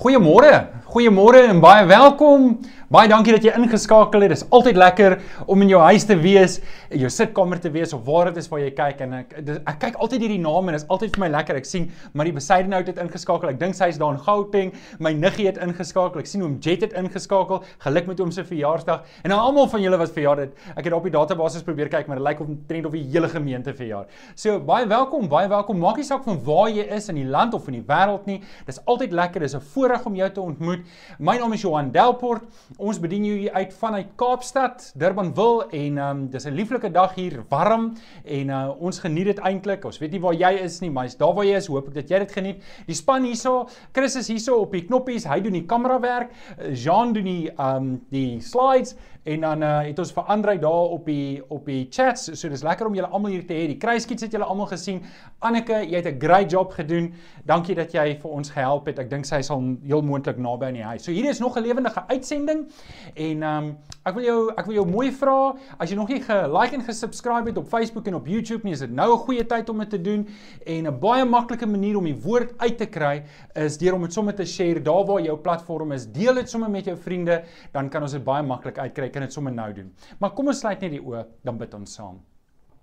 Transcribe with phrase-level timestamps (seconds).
[0.00, 0.68] Goeiemôre.
[0.88, 2.54] Goeiemôre en baie welkom.
[2.90, 4.32] Baie dankie dat jy ingeskakel het.
[4.32, 5.14] Dit is altyd lekker
[5.46, 6.56] om in jou huis te wees,
[6.90, 9.76] in jou sitkamer te wees of waar dit is waar jy kyk en ek ek
[9.84, 11.60] kyk altyd hierdie name en dit is altyd vir my lekker.
[11.60, 11.86] Ek sien
[12.18, 13.52] Marie Besaidenhout het ingeskakel.
[13.52, 14.72] Ek dink sy is daar in Gauteng.
[14.98, 16.24] My niggie het ingeskakel.
[16.24, 17.60] Ek sien oom Jet het ingeskakel.
[17.86, 19.06] Geluk met oom se verjaarsdag.
[19.22, 20.58] En aan almal van julle wat verjaar het.
[20.74, 23.30] Ek het op die database probeer kyk, maar dit lyk of trend of die hele
[23.30, 24.10] gemeente verjaar.
[24.34, 25.78] So baie welkom, baie welkom.
[25.78, 28.40] Maak nie saak van waar jy is in die land of in die wêreld nie.
[28.66, 29.46] Dis altyd lekker.
[29.46, 30.82] Dis 'n voorreg om jou te ontmoet.
[31.20, 32.42] My naam is Johan Delport.
[32.80, 37.42] Ons bedien hier uit vanuit Kaapstad, Durbanville en ehm um, dis 'n lieflike dag hier,
[37.48, 37.92] warm
[38.24, 39.84] en uh, ons geniet dit eintlik.
[39.84, 41.94] Ons weet nie waar jy is nie, maar as daar waar jy is, hoop ek
[41.94, 42.62] dat jy dit geniet.
[42.86, 45.28] Die span hierso, Chris is hierso op die knoppies.
[45.28, 46.32] Hy doen die kamerawerk.
[46.72, 50.94] Jean doen die ehm um, die slides en dan uh, het ons vir Andre daar
[50.96, 52.30] op die op die chats.
[52.32, 53.66] So dis lekker om julle almal hier te hê.
[53.68, 55.02] Die kruiskiets het julle almal gesien.
[55.38, 57.12] Anneke, jy het 'n great job gedoen.
[57.44, 58.98] Dankie dat jy vir ons gehelp het.
[58.98, 61.04] Ek dink sy sal heel moontlik naby aan die huis.
[61.04, 62.66] So hier is nog 'n lewendige uitsending
[63.14, 63.76] en ehm um,
[64.10, 65.36] ek wil jou ek wil jou mooi vra
[65.78, 68.82] as jy nog nie ge-like en ge-subscribe het op Facebook en op YouTube nie, is
[68.82, 70.26] dit nou 'n goeie tyd om dit te doen
[70.66, 73.22] en 'n baie maklike manier om die woord uit te kry
[73.54, 76.06] is deur om dit sommer te share daar waar jou platform is.
[76.06, 79.10] Deel dit sommer met jou vriende, dan kan ons dit baie maklik uitkry.
[79.10, 79.92] Kan dit sommer nou doen.
[80.18, 82.20] Maar kom ons sluit net die oë, dan bid ons saam.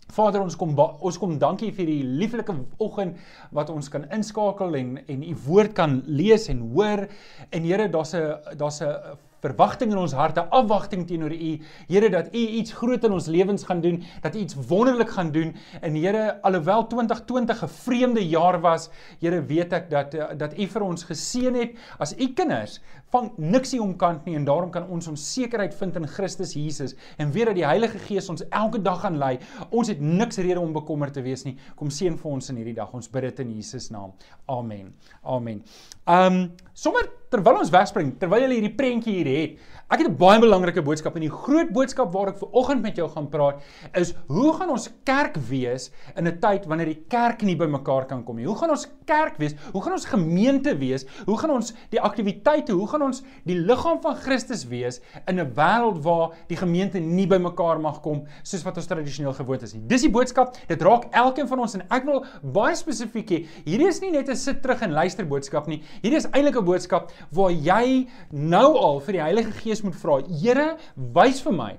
[0.08, 3.18] Vader ons kom ons kom dankie vir die lieflike oggend
[3.52, 7.08] wat ons kan inskakel en en u woord kan lees en hoor
[7.52, 11.52] en Here daar's 'n daar's 'n verwagting in ons harte, afwagting teenoor U.
[11.88, 15.32] Here dat U iets groot in ons lewens gaan doen, dat U iets wonderlik gaan
[15.32, 15.56] doen.
[15.82, 20.82] En Here, alhoewel 2020 'n vreemde jaar was, Here weet ek dat dat U vir
[20.82, 22.82] ons geseën het as U kinders
[23.14, 27.32] van niksie omkant nie en daarom kan ons ons sekerheid vind in Christus Jesus en
[27.32, 29.38] weet dat die Heilige Gees ons elke dag gaan lei.
[29.70, 31.56] Ons het niks rede om bekommerd te wees nie.
[31.80, 32.92] Kom seën vir ons in hierdie dag.
[32.94, 34.14] Ons bid dit in Jesus naam.
[34.52, 34.92] Amen.
[35.24, 35.64] Amen.
[36.08, 36.44] Um
[36.78, 40.82] sommer terwyl ons wegspring, terwyl jy hierdie prentjie hier het, ek het 'n baie belangrike
[40.84, 43.62] boodskap en die groot boodskap waar ek ver oggend met jou gaan praat
[43.96, 48.24] is hoe gaan ons kerk wees in 'n tyd wanneer die kerk nie bymekaar kan
[48.24, 48.46] kom nie?
[48.46, 49.56] Hoe gaan ons kerk wees?
[49.72, 51.06] Hoe gaan ons gemeente wees?
[51.26, 55.54] Hoe gaan ons die aktiwiteite, hoe gaan ons die liggaam van Christus wees in 'n
[55.56, 59.88] wêreld waar die gemeente nie bymekaar mag kom soos wat ons tradisioneel gewoond is nie?
[59.88, 60.58] Dis die boodskap.
[60.68, 63.46] Dit raak elkeen van ons en ek wil baie spesifiek hê.
[63.66, 65.82] Hierdie is nie net 'n sit terug en luister boodskap nie.
[66.02, 70.20] Hierdie is eintlik 'n boodskap waar jy nou al vir die Heilige Gees moet vra.
[70.42, 71.72] Here, wys vir my.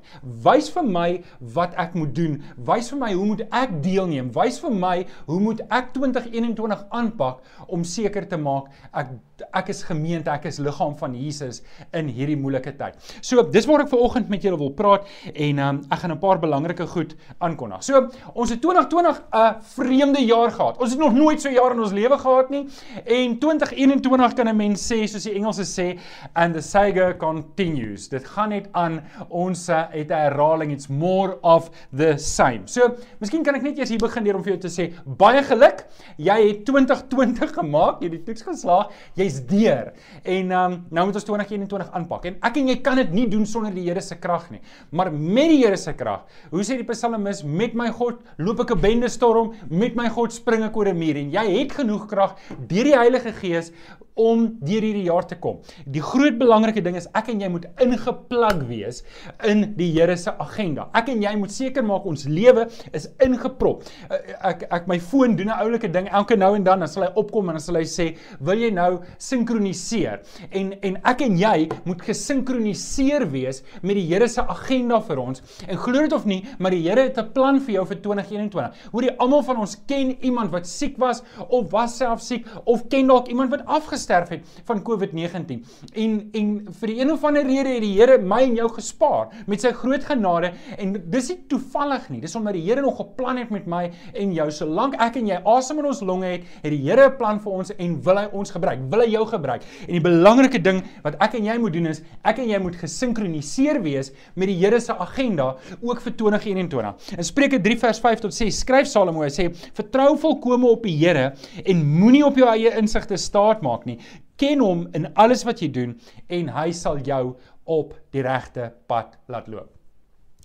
[0.45, 1.09] Wys vir my
[1.55, 2.43] wat ek moet doen.
[2.57, 4.33] Wys vir my hoe moet ek deelneem?
[4.37, 9.17] Wys vir my hoe moet ek 2021 aanpak om seker te maak ek
[9.55, 11.61] ek is gemeente, ek is liggaam van Jesus
[11.97, 12.97] in hierdie moeilike tyd.
[13.23, 16.19] So, dis waar ek ver oggend met julle wil praat en um, ek gaan 'n
[16.19, 17.85] paar belangrike goed aankondig.
[17.85, 20.79] So, ons het 2020 'n vreemde jaar gehad.
[20.81, 22.67] Ons het nog nooit so 'n jaar in ons lewe gehad nie.
[23.05, 25.99] En 2021 kan 'n mens sê soos die Engelse sê
[26.35, 27.88] and the saga continues.
[28.09, 29.01] Dit gaan net aan.
[29.29, 30.73] Ons uh, het 'n herhaling.
[30.73, 32.67] It's more of the same.
[32.67, 35.43] So, miskien kan ek net eers hier begin deur om vir jou te sê baie
[35.43, 35.87] geluk.
[36.17, 38.01] Jy het 2020 gemaak.
[38.01, 38.91] Jy het die toets geslaag.
[39.15, 39.93] Jy's deur.
[40.25, 42.25] En um, nou moet ons 2021 aanpak.
[42.25, 44.61] En ek en jy kan dit nie doen sonder die Here se krag nie.
[44.91, 46.27] Maar met die Here se krag.
[46.51, 50.33] Hoe sê die psalmis met my God loop ek 'n bende storm, met my God
[50.33, 52.37] spring ek oor 'n muur en jy het genoeg krag
[52.69, 53.73] deur die Heilige Gees
[54.19, 55.61] om deur hierdie jaar te kom.
[55.87, 59.03] Die groot belangrike ding is ek en jy moet ingeplug wees
[59.47, 60.89] in die Here se agenda.
[60.97, 62.67] Ek en jy moet seker maak ons lewe
[62.97, 63.85] is ingeprop.
[64.11, 67.05] Eh, ek ek my foon doen 'n oulike ding elke nou en dan dan sal
[67.05, 71.37] hy opkom en dan sal hy sê, "Wil jy nou sinkroniseer?" En en ek en
[71.37, 75.43] jy moet gesinkroniseer wees met die Here se agenda vir ons.
[75.69, 78.73] En glo dit of nie, maar die Here het 'n plan vir jou vir 2021.
[78.93, 82.89] Hoor jy almal van ons ken iemand wat siek was of was self siek of
[82.89, 85.65] ken dalk iemand wat afgestaan gesterf het van COVID-19.
[85.95, 86.49] En en
[86.81, 89.73] vir die een of ander rede het die Here my en jou gespaar met sy
[89.73, 92.21] groot genade en dis nie toevallig nie.
[92.21, 94.51] Dis omdat die Here nog 'n plan het met my en jou.
[94.51, 97.53] Solank ek en jy asem in ons longe het, het die Here 'n plan vir
[97.53, 98.79] ons en wil hy ons gebruik.
[98.91, 99.63] Wil hy jou gebruik?
[99.87, 102.77] En die belangrike ding wat ek en jy moet doen is ek en jy moet
[102.77, 106.95] gesinkroniseer wees met die Here se agenda ook vir 2021.
[107.17, 110.97] In Spreuke 3 vers 5 tot 6 skryf Salomo hy sê: "Vertrou volkome op die
[110.97, 113.99] Here en moenie op jou eie insigte staat maak nie."
[114.39, 115.97] Ken hom in alles wat jy doen
[116.29, 117.37] en hy sal jou
[117.69, 119.75] op die regte pad laat loop.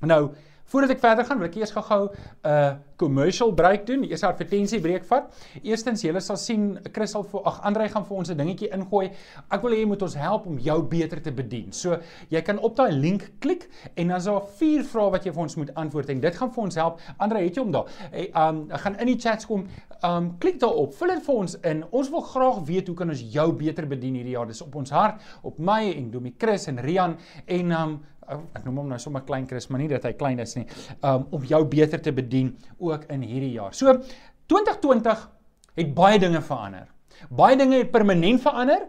[0.03, 0.33] Nou,
[0.67, 4.27] voordat ek verder gaan, wil ek eers gou-gou 'n uh, commercial break doen, die eerste
[4.27, 5.33] advertensie breek vat.
[5.61, 9.11] Eerstens, julle sal sien Chris sal vir ag Andrei gaan vir ons 'n dingetjie ingooi.
[9.51, 11.71] Ek wil hê jy moet ons help om jou beter te bedien.
[11.71, 11.97] So,
[12.29, 15.43] jy kan op daai link klik en dan is daar vier vrae wat jy vir
[15.43, 16.99] ons moet antwoord en dit gaan vir ons help.
[17.17, 17.89] Andrei, het jy hom daar?
[18.11, 19.67] Hey, um gaan in die chats kom.
[20.03, 20.93] Um klik daarop.
[20.93, 21.83] Vul dit vir ons in.
[21.91, 24.49] Ons wil graag weet hoe kan ons jou beter bedien hierdie jaar.
[24.49, 28.77] Dis op ons hart, op my en Domi Chris en Rian en um ek noem
[28.79, 30.65] hom nou sommer klein Chris, maar nie dat hy klein is nie.
[31.03, 32.53] Um om jou beter te bedien
[32.91, 33.73] ook in hierdie jaar.
[33.73, 33.99] So
[34.45, 35.29] 2020
[35.73, 36.87] het baie dinge verander.
[37.29, 38.87] Baie dinge het permanent verander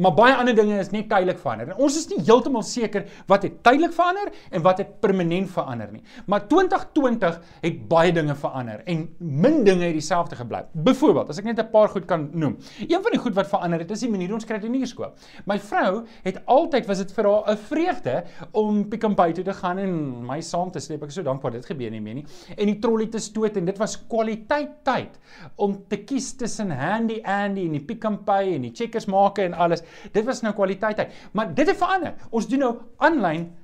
[0.00, 1.74] Maar baie ander dinge is net tydelik verander.
[1.74, 5.90] En ons is nie heeltemal seker wat het tydelik verander en wat het permanent verander
[5.92, 6.02] nie.
[6.30, 10.62] Maar 2020 het baie dinge verander en min dinge het dieselfde gebly.
[10.72, 12.56] Byvoorbeeld, as ek net 'n paar goed kan noem.
[12.80, 15.12] Een van die goed wat verander het, is die manier ons kredieniersskool.
[15.44, 19.44] My vrou het altyd was dit vir haar 'n vreugde om Pick n Pay toe
[19.44, 21.02] te gaan en my saam te sleep.
[21.02, 22.26] Ek is so dankbaar dit gebeur nie meer nie.
[22.56, 25.18] En die trolly te stoot en dit was kwaliteit tyd
[25.56, 29.38] om te kies tussen Handy Andy en die Pick n Pay en die checkers maak
[29.38, 29.82] en alles.
[30.12, 31.06] Dit was nou kwaliteit.
[31.32, 32.14] Maar dit het verander.
[32.30, 33.56] Ons doen nou aanlyn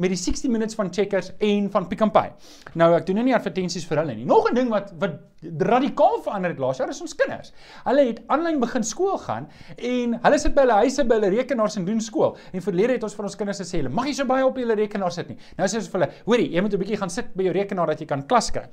[0.00, 2.32] met die 60 minutes van checkers en van Pick n Pay.
[2.80, 4.24] Nou ek doen nou nie advertensies vir hulle nie.
[4.24, 7.52] Nog 'n ding wat wat radikaal verander het laas jaar is ons kinders.
[7.86, 11.78] Hulle het aanlyn begin skool gaan en hulle sit by hulle huise by hulle rekenaars
[11.80, 12.36] en doen skool.
[12.52, 14.74] En verlede het ons vir ons kinders gesê, "Julle mag nie so baie op julle
[14.74, 17.34] rekenaar sit nie." Nou sê ons vir hulle, "Hoorie, jy moet 'n bietjie gaan sit
[17.34, 18.64] by jou rekenaar dat jy kan klas kry."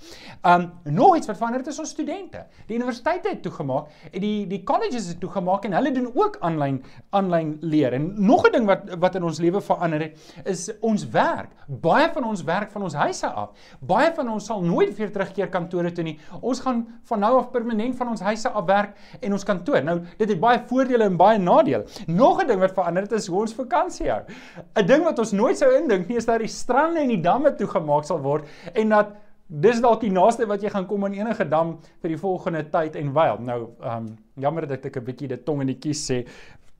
[0.44, 2.46] Um nog iets wat verander het is ons studente.
[2.68, 6.84] Die universiteite het toegemaak en die die colleges het toegemaak en hulle doen ook aanlyn
[7.12, 7.94] aanlyn leer.
[7.94, 11.52] En nog 'n ding wat wat in ons lewe verander het is ons werk.
[11.68, 13.74] Baie van ons werk van ons huise af.
[13.92, 16.16] Baie van ons sal nooit weer terugkeer kantore toe nie.
[16.40, 19.82] Ons gaan van nou af permanent van ons huise af werk en ons kantoor.
[19.84, 21.86] Nou, dit het baie voordele en baie nadele.
[22.08, 24.24] Nog 'n ding wat verander het is hoe ons vakansie hou.
[24.76, 27.56] 'n Ding wat ons nooit sou indink nie is dat die strande en die damme
[27.56, 29.16] toegemaak sal word en dat
[29.48, 32.98] dis dalk die naaste wat jy gaan kom aan enige dam vir die volgende tyd
[33.00, 33.40] en wyl.
[33.40, 36.28] Nou, ehm um, jammer dat ek 'n bietjie dit tong in die kies sê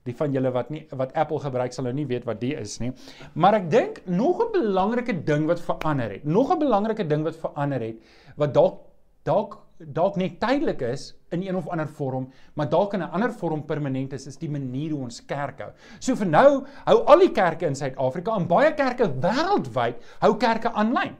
[0.08, 2.78] die van julle wat nie wat Apple gebruik sal nou nie weet wat die is
[2.82, 2.92] nie.
[3.34, 6.24] Maar ek dink nog 'n belangrike ding wat verander het.
[6.24, 7.96] Nog 'n belangrike ding wat verander het
[8.36, 8.84] wat dalk
[9.24, 13.32] dalk dalk net tydelik is in een of ander vorm, maar dalk in 'n ander
[13.32, 15.70] vorm permanent is, is die manier hoe ons kerk hou.
[16.00, 20.72] So vir nou hou al die kerke in Suid-Afrika en baie kerke wêreldwyd hou kerke
[20.72, 21.16] aanlyn.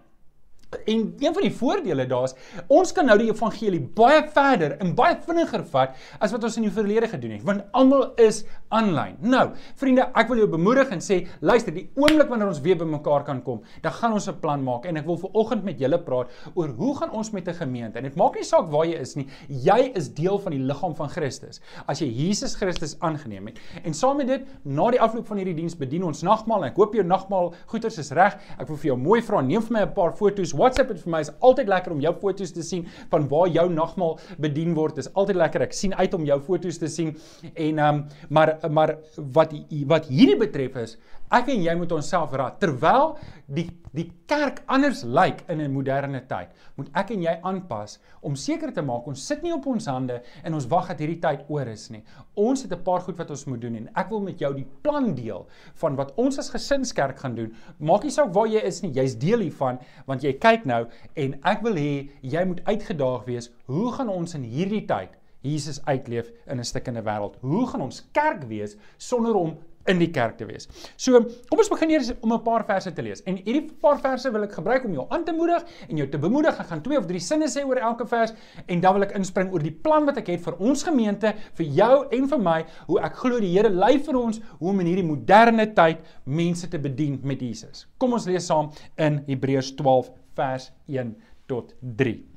[0.69, 2.35] En een van die voordele daar's,
[2.69, 6.67] ons kan nou die evangelie baie verder en baie vinniger vat as wat ons in
[6.67, 8.43] die verlede gedoen het, want almal is
[8.77, 9.15] aanlyn.
[9.25, 9.47] Nou,
[9.81, 13.41] vriende, ek wil jou bemoedig en sê, luister, die oomblik wanneer ons weer bymekaar kan
[13.47, 16.29] kom, dan gaan ons 'n plan maak en ek wil ver oggend met julle praat
[16.55, 17.97] oor hoe gaan ons met 'n gemeente.
[17.97, 20.95] En dit maak nie saak waar jy is nie, jy is deel van die liggaam
[20.95, 21.61] van Christus.
[21.87, 23.59] As jy Jesus Christus aangeneem het.
[23.85, 26.77] En saam met dit, na die afloop van hierdie diens bedien ons nagmaal en ek
[26.77, 28.37] hoop jou nagmaal goeders is reg.
[28.59, 31.15] Ek wil vir jou mooi vra, neem vir my 'n paar foto's WhatsApp het vir
[31.15, 34.99] my is altyd lekker om jou foto's te sien van waar jou nagmaal bedien word.
[34.99, 35.67] Dis altyd lekker.
[35.69, 37.15] Ek sien uit om jou foto's te sien.
[37.55, 38.97] En ehm um, maar maar
[39.35, 39.55] wat
[39.87, 40.97] wat hierdie betref is,
[41.31, 43.17] ek en jy moet onsself raad terwyl
[43.49, 46.49] die die kerk anders lyk in 'n moderne tyd.
[46.77, 50.23] Moet ek en jy aanpas om seker te maak ons sit nie op ons hande
[50.45, 52.03] en ons wag dat hierdie tyd oor is nie.
[52.37, 54.67] Ons het 'n paar goed wat ons moet doen en ek wil met jou die
[54.83, 57.55] plan deel van wat ons as gesinskerk gaan doen.
[57.79, 60.87] Maak nie saak waar jy is nie, jy's deel hiervan want jy kyk nou
[61.17, 63.51] en ek wil hê jy moet uitgedaag wees.
[63.67, 65.11] Hoe gaan ons in hierdie tyd
[65.43, 67.37] Jesus uitleef in 'n stikkende wêreld?
[67.41, 69.57] Hoe gaan ons kerk wees sonder om
[69.89, 70.69] in die kerk te wees.
[70.97, 73.23] So, kom ons begin eers om 'n paar verse te lees.
[73.27, 76.19] En hierdie paar verse wil ek gebruik om jou aan te moedig en jou te
[76.19, 76.61] bemoedig.
[76.61, 78.33] Ek gaan twee of drie sinne sê oor elke vers
[78.67, 81.67] en dan wil ek inspring oor die plan wat ek het vir ons gemeente, vir
[81.67, 84.87] jou en vir my, hoe ek glo die Here lei vir ons hoe om in
[84.87, 87.87] hierdie moderne tyd mense te bedien met Jesus.
[87.99, 91.17] Kom ons lees saam in Hebreërs 12 vers 1
[91.49, 92.28] tot 3.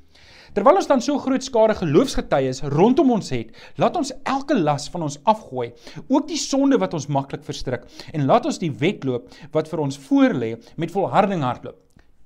[0.52, 5.06] Terwyl ons dan so groot skare geloofsgetuies rondom ons het, laat ons elke las van
[5.06, 5.70] ons afgooi,
[6.12, 9.96] ook die sonde wat ons maklik verstrik, en laat ons die wedloop wat vir ons
[10.10, 11.78] voorlê met volharding hardloop.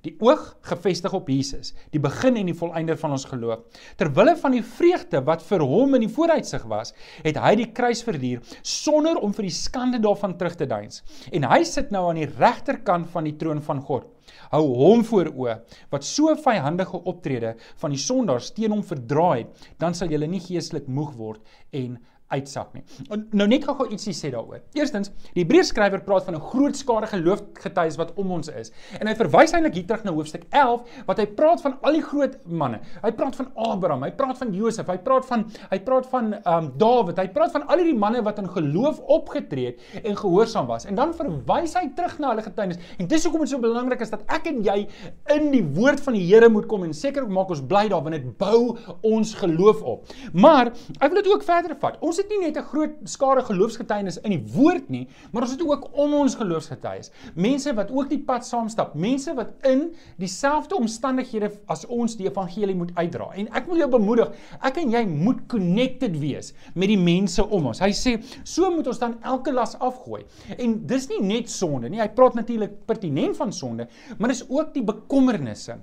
[0.05, 3.63] Die oog gefestig op Jesus, die begin en die volëinder van ons geloof.
[3.97, 6.93] Terwille van die vreugde wat vir hom in die vooruitsig was,
[7.25, 11.01] het hy die kruis verduur sonder om vir die skande daarvan terug te deins.
[11.33, 14.05] En hy sit nou aan die regterkant van die troon van God.
[14.51, 15.55] Hou hom voor oë
[15.91, 19.47] wat so vyhandige optrede van die sondaars teen hom verdraai,
[19.81, 21.97] dan sal jy nie geestelik moeg word en
[22.33, 22.83] uitsak nie.
[23.31, 24.59] Nou net gou-gou ietsie sê daaroor.
[24.75, 28.71] Eerstens, die Hebreërs skrywer praat van 'n groot skare geloofgetuies wat om ons is.
[28.99, 32.01] En hy verwys eintlik hier terug na hoofstuk 11 wat hy praat van al die
[32.01, 32.79] groot manne.
[33.03, 36.57] Hy praat van Abraham, hy praat van Josef, hy praat van hy praat van ehm
[36.57, 40.67] um, Dawid, hy praat van al hierdie manne wat in geloof opgetree het en gehoorsaam
[40.67, 40.85] was.
[40.85, 42.77] En dan verwys hy terug na hulle getuienis.
[42.99, 44.87] En dis hoekom dit so belangrik is dat ek en jy
[45.33, 48.15] in die woord van die Here moet kom en seker maak ons bly daar want
[48.15, 50.05] dit bou ons geloof op.
[50.33, 51.97] Maar ek wil dit ook verder vat.
[52.01, 55.51] Ons ons het nie net 'n groot skare geloofsgetuienis in die woord nie, maar ons
[55.51, 57.11] het ook om ons geloofsgetuies.
[57.35, 62.75] Mense wat ook die pad saamstap, mense wat in dieselfde omstandighede as ons die evangelie
[62.75, 63.29] moet uitdra.
[63.35, 64.31] En ek wil jou bemoedig,
[64.61, 67.79] ek en jy moet connected wees met die mense om ons.
[67.79, 70.25] Hy sê, so moet ons dan elke las afgooi.
[70.57, 72.01] En dis nie net sonde nie.
[72.01, 75.77] Hy praat natuurlik pertinent van sonde, maar dis ook die bekommernisse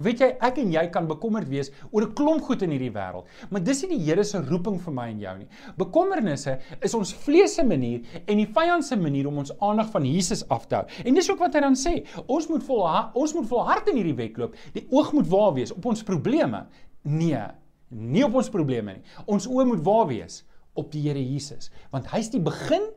[0.00, 3.26] Weet jy, ek en jy kan bekommerd wees oor 'n klomp goed in hierdie wêreld,
[3.50, 5.48] maar dis nie die Here se roeping vir my en jou nie.
[5.76, 10.04] Bekommernisse is ons vlees se manier en die vyand se manier om ons aandag van
[10.04, 10.86] Jesus af te hou.
[11.04, 14.16] En dis ook wat hy dan sê, ons moet vol ons moet volhard in hierdie
[14.16, 14.54] wedloop.
[14.72, 16.66] Die oog moet waar wees op ons probleme.
[17.02, 17.44] Nee,
[17.90, 19.02] nie op ons probleme nie.
[19.26, 20.44] Ons oë moet waar wees
[20.80, 22.88] op die Here Jesus, want hy's die begin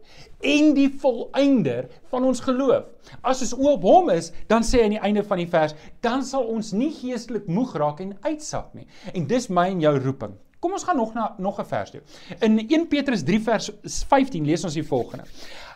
[0.44, 2.88] en die volëinder van ons geloof.
[3.22, 5.76] As ons oop op hom is, dan sê hy aan die einde van die vers,
[6.06, 8.88] dan sal ons nie geestelik moeg raak en uitsak nie.
[9.14, 10.38] En dis my en jou roeping.
[10.64, 12.02] Kom ons gaan nog na nog 'n vers toe.
[12.40, 15.26] In 1 Petrus 3 vers 15 lees ons die volgende.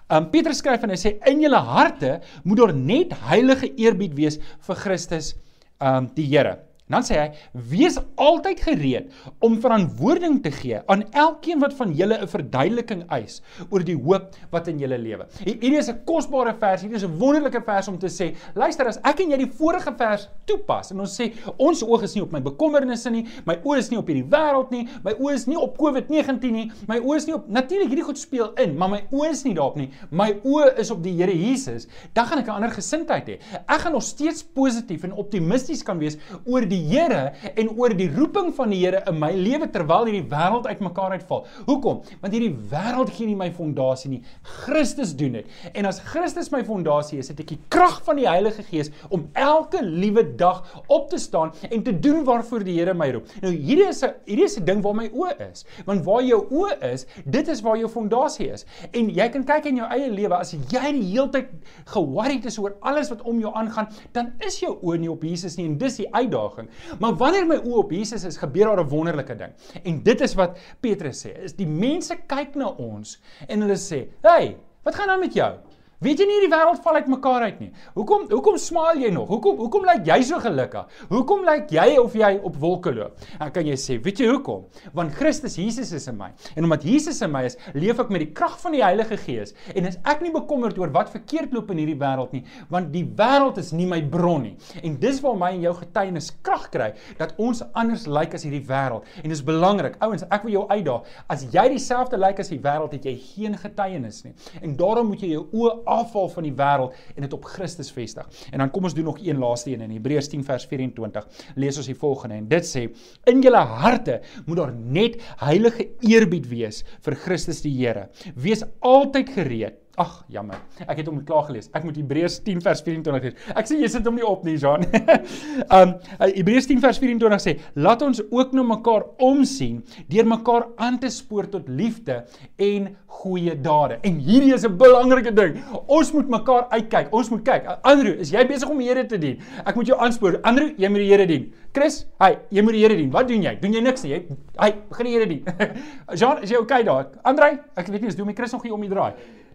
[0.09, 4.39] Um Petrus skryf en hy sê in julle harte moet daar net heilige eerbied wees
[4.59, 5.35] vir Christus
[5.81, 6.66] um die Here.
[6.87, 9.11] En dan sê hy: "Wees altyd gereed
[9.43, 14.35] om verantwoording te gee aan elkeen wat van julle 'n verduideliking eis oor die hoop
[14.51, 17.99] wat in julle lewe." Hierdie is 'n kosbare vers, hierdie is 'n wonderlike vers om
[17.99, 21.83] te sê: "Luister, as ek en jy die vorige vers toepas en ons sê ons
[21.83, 24.87] oog is nie op my bekommernisse nie, my oë is nie op hierdie wêreld nie,
[25.03, 28.17] my oë is nie op COVID-19 nie, my oë is nie op natuurlik hierdie goed
[28.17, 29.91] speel in, maar my oë is nie daarop nie.
[30.09, 31.87] My oë is op die Here Jesus.
[32.13, 33.39] Dan gaan ek 'n ander gesindheid hê.
[33.67, 37.93] Ek gaan nog steeds positief en optimisties kan wees oor die die Here en oor
[37.97, 41.45] die roeping van die Here in my lewe terwyl hierdie wêreld uitmekaar uitval.
[41.67, 42.01] Hoekom?
[42.21, 44.21] Want hierdie wêreld gee nie my fondasie nie.
[44.63, 45.57] Christus doen dit.
[45.73, 49.27] En as Christus my fondasie is, het ek die krag van die Heilige Gees om
[49.37, 53.31] elke liewe dag op te staan en te doen waarvoor die Here my roep.
[53.43, 55.65] Nou hierdie is 'n hierdie is 'n ding waar my oë is.
[55.85, 58.65] Want waar jou oë is, dit is waar jou fondasie is.
[58.91, 61.49] En jy kan kyk in jou eie lewe as jy die heeltyd
[61.85, 65.57] ge-worried is oor alles wat om jou aangaan, dan is jou oë nie op Jesus
[65.57, 66.66] nie en dis die uitdaging.
[66.99, 69.53] Maar wanneer my oë op Jesus is, gebeur daar 'n wonderlike ding.
[69.83, 71.43] En dit is wat Petrus sê.
[71.43, 75.53] Is die mense kyk na ons en hulle sê: "Hey, wat gaan aan met jou?"
[75.97, 77.67] Weet jy nie die wêreld val uit mekaar uit nie.
[77.95, 79.31] Hoekom hoekom smaal jy nog?
[79.31, 80.91] Hoekom hoekom lyk jy so gelukkig?
[81.09, 83.23] Hoekom lyk jy of jy op wolke loop?
[83.41, 84.67] En kan jy sê, weet jy hoekom?
[84.93, 86.27] Want Christus Jesus is in my.
[86.53, 89.55] En omdat Jesus in my is, leef ek met die krag van die Heilige Gees
[89.73, 93.01] en is ek nie bekommerd oor wat verkeerd loop in hierdie wêreld nie, want die
[93.17, 94.53] wêreld is nie my bron nie.
[94.85, 98.61] En dis waar my en jou getuienis krag kry dat ons anders lyk as hierdie
[98.69, 99.09] wêreld.
[99.23, 99.97] En dis belangrik.
[100.05, 101.09] Ouens, ek wil jou uitdaag.
[101.25, 104.37] As jy dieselfde lyk as die wêreld, het jy geen getuienis nie.
[104.61, 108.27] En daarom moet jy jou oë afval van die wêreld en dit op Christus vestig.
[108.51, 111.27] En dan kom ons doen nog een laaste een in Hebreërs 10 vers 24.
[111.55, 112.87] Lees ons die volgende en dit sê:
[113.31, 118.07] In julle harte moet daar net heilige eerbied wees vir Christus die Here.
[118.35, 120.59] Wees altyd gereed Ag, jammer.
[120.85, 121.71] Ek het hom klaar gelees.
[121.73, 123.45] Ek moet Hebreërs 10 vers 24 lees.
[123.57, 124.83] Ek sê jy sit hom nie op nie, Jean.
[125.77, 130.99] um Hebreërs 10 vers 24 sê: "Laat ons ook na mekaar omsien deur mekaar aan
[131.01, 132.19] te spoor tot liefde
[132.61, 132.91] en
[133.23, 135.57] goeie dade." En hierdie is 'n belangrike ding.
[135.87, 137.09] Ons moet mekaar uitkyk.
[137.09, 137.65] Ons moet kyk.
[137.81, 139.41] Andrew, is jy besig om die Here te dien?
[139.65, 140.37] Ek moet jou aanspoor.
[140.43, 141.49] Andrew, jy moet die Here dien.
[141.73, 143.09] Chris, hey, jy moet die Here dien.
[143.09, 143.57] Wat doen jy?
[143.59, 144.13] Doen jy niks nie?
[144.13, 144.21] Jy
[144.59, 145.43] hey, begin die Here dien.
[146.19, 147.09] Jean, is jy okay daar?
[147.23, 149.13] Andrei, ek weet nie, is doen my Chris nog hier om die draai.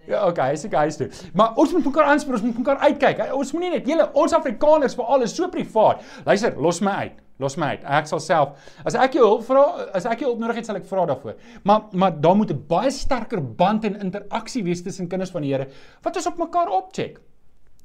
[0.09, 1.09] Ja, okay, hy's ek hy's toe.
[1.39, 3.21] Maar ons moet mekaar aanspreek, ons moet mekaar uitkyk.
[3.37, 6.03] Ons moenie net julle ons Afrikaners veral is so privaat.
[6.27, 7.21] Luister, los my uit.
[7.43, 7.85] Los my uit.
[8.01, 9.63] Ek sal self as ek jou hulp vra,
[9.95, 11.39] as ek jou hulp nodig het, sal ek vra daarvoor.
[11.69, 15.53] Maar maar daar moet 'n baie sterker band en interaksie wees tussen kinders van die
[15.53, 15.69] Here
[16.03, 17.21] wat ons op mekaar opcheck.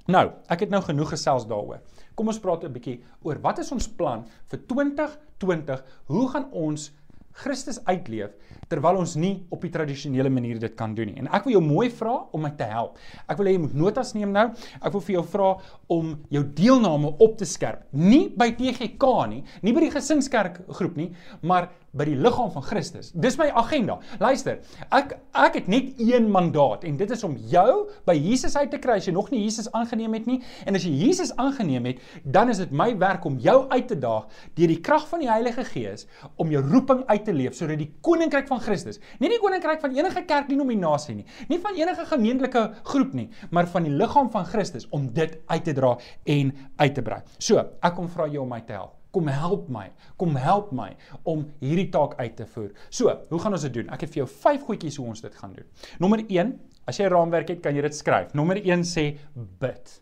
[0.08, 1.82] Nou, ek het nou genoeg gesels daaroor.
[2.16, 5.84] Kom ons praat 'n bietjie oor wat is ons plan vir 2020?
[6.08, 6.92] Hoe gaan ons
[7.38, 8.34] Christus uitleef
[8.68, 11.18] terwyl ons nie op die tradisionele manier dit kan doen nie.
[11.22, 12.98] En ek wil jou mooi vra om my te help.
[13.30, 14.48] Ek wil hê jy moet notas neem nou.
[14.82, 15.52] Ek wil vir jou vra
[15.94, 17.86] om jou deelname op te skerp.
[17.96, 22.66] Nie by TGK nie, nie by die gesinskerk groep nie, maar by die liggaam van
[22.66, 23.12] Christus.
[23.16, 23.98] Dis my agenda.
[24.22, 24.60] Luister,
[24.94, 28.80] ek ek het net een mandaat en dit is om jou by Jesus uit te
[28.82, 30.40] kry as jy nog nie Jesus aangeneem het nie.
[30.66, 33.98] En as jy Jesus aangeneem het, dan is dit my werk om jou uit te
[34.00, 34.28] daag
[34.58, 36.08] deur die krag van die Heilige Gees
[36.42, 39.96] om jou roeping uit te leef sodat die koninkryk van Christus, nie die koninkryk van
[39.98, 44.88] enige kerkdenominasie nie, nie van enige gemeentelike groep nie, maar van die liggaam van Christus
[44.96, 45.96] om dit uit te dra
[46.38, 47.24] en uit te brei.
[47.38, 48.97] So, ek kom vra jou om my te help.
[49.18, 49.88] Kom help my.
[50.22, 50.92] Kom help my
[51.26, 52.70] om hierdie taak uit te voer.
[52.94, 53.88] So, hoe gaan ons dit doen?
[53.90, 55.66] Ek het vir jou 5 goedjies hoe ons dit gaan doen.
[56.04, 56.52] Nommer 1,
[56.86, 58.34] as jy 'n raamwerk het, kan jy dit skryf.
[58.38, 60.02] Nommer 1 sê bid.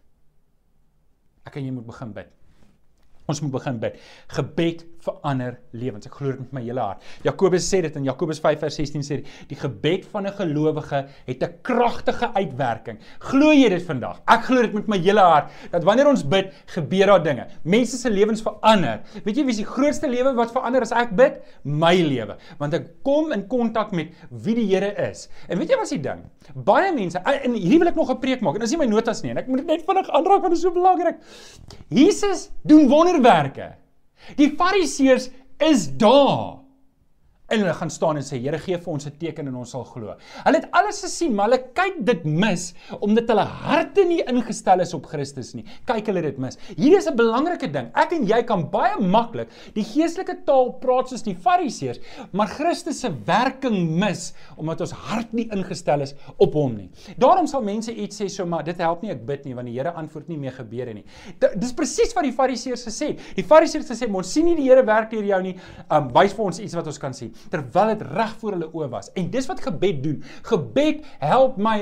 [1.48, 2.28] Ek en jy moet begin bid.
[3.26, 4.00] Ons moet begin bid.
[4.28, 6.08] Gebed verander lewens.
[6.10, 7.04] Ek glo dit met my hele hart.
[7.26, 11.54] Jakobus sê dit in Jakobus 5:16 sê die, die gebed van 'n gelowige het 'n
[11.62, 13.00] kragtige uitwerking.
[13.20, 14.22] Glo jy dit vandag?
[14.28, 17.48] Ek glo dit met my hele hart dat wanneer ons bid, gebeur daar dinge.
[17.64, 19.02] Mense se lewens verander.
[19.24, 21.42] Weet jy wie is die grootste lewe wat verander as ek bid?
[21.64, 22.38] My lewe.
[22.58, 25.30] Want ek kom in kontak met wie die Here is.
[25.48, 26.26] En weet jy wat is die ding?
[26.56, 28.56] Baie mense en hierdie wil ek nog 'n preek maak.
[28.56, 30.58] En dis nie my notas nie en ek moet dit net vinnig aanraak want dit
[30.58, 31.18] is so belangrik.
[31.90, 33.85] Jesus doen wonderwerke.
[34.38, 36.65] Die Fariseërs is daar.
[37.48, 39.84] En hulle gaan staan en sê Here gee vir ons 'n teken en ons sal
[39.86, 40.16] glo.
[40.44, 44.94] Hulle het alles gesien, maar hulle kyk dit mis omdat hulle harte nie ingestel is
[44.94, 45.64] op Christus nie.
[45.86, 46.58] Kyk hulle dit mis.
[46.76, 47.92] Hier is 'n belangrike ding.
[47.94, 52.00] Ek en jy kan baie maklik die geestelike taal praat soos die Fariseërs,
[52.32, 56.90] maar Christus se werking mis omdat ons hart nie ingestel is op hom nie.
[57.18, 59.76] Daarom sal mense iets sê so maar dit help nie ek bid nie want die
[59.76, 61.06] Here antwoord nie meer gebeure nie.
[61.58, 63.20] Dis presies wat die Fariseërs gesê het.
[63.36, 65.56] Die Fariseërs gesê ons sien nie die Here werk deur jou nie.
[65.92, 68.90] Um wys vir ons iets wat ons kan sien terwyl dit reg voor hulle oë
[68.90, 69.12] was.
[69.14, 70.24] En dis wat gebed doen.
[70.42, 71.80] Gebed help my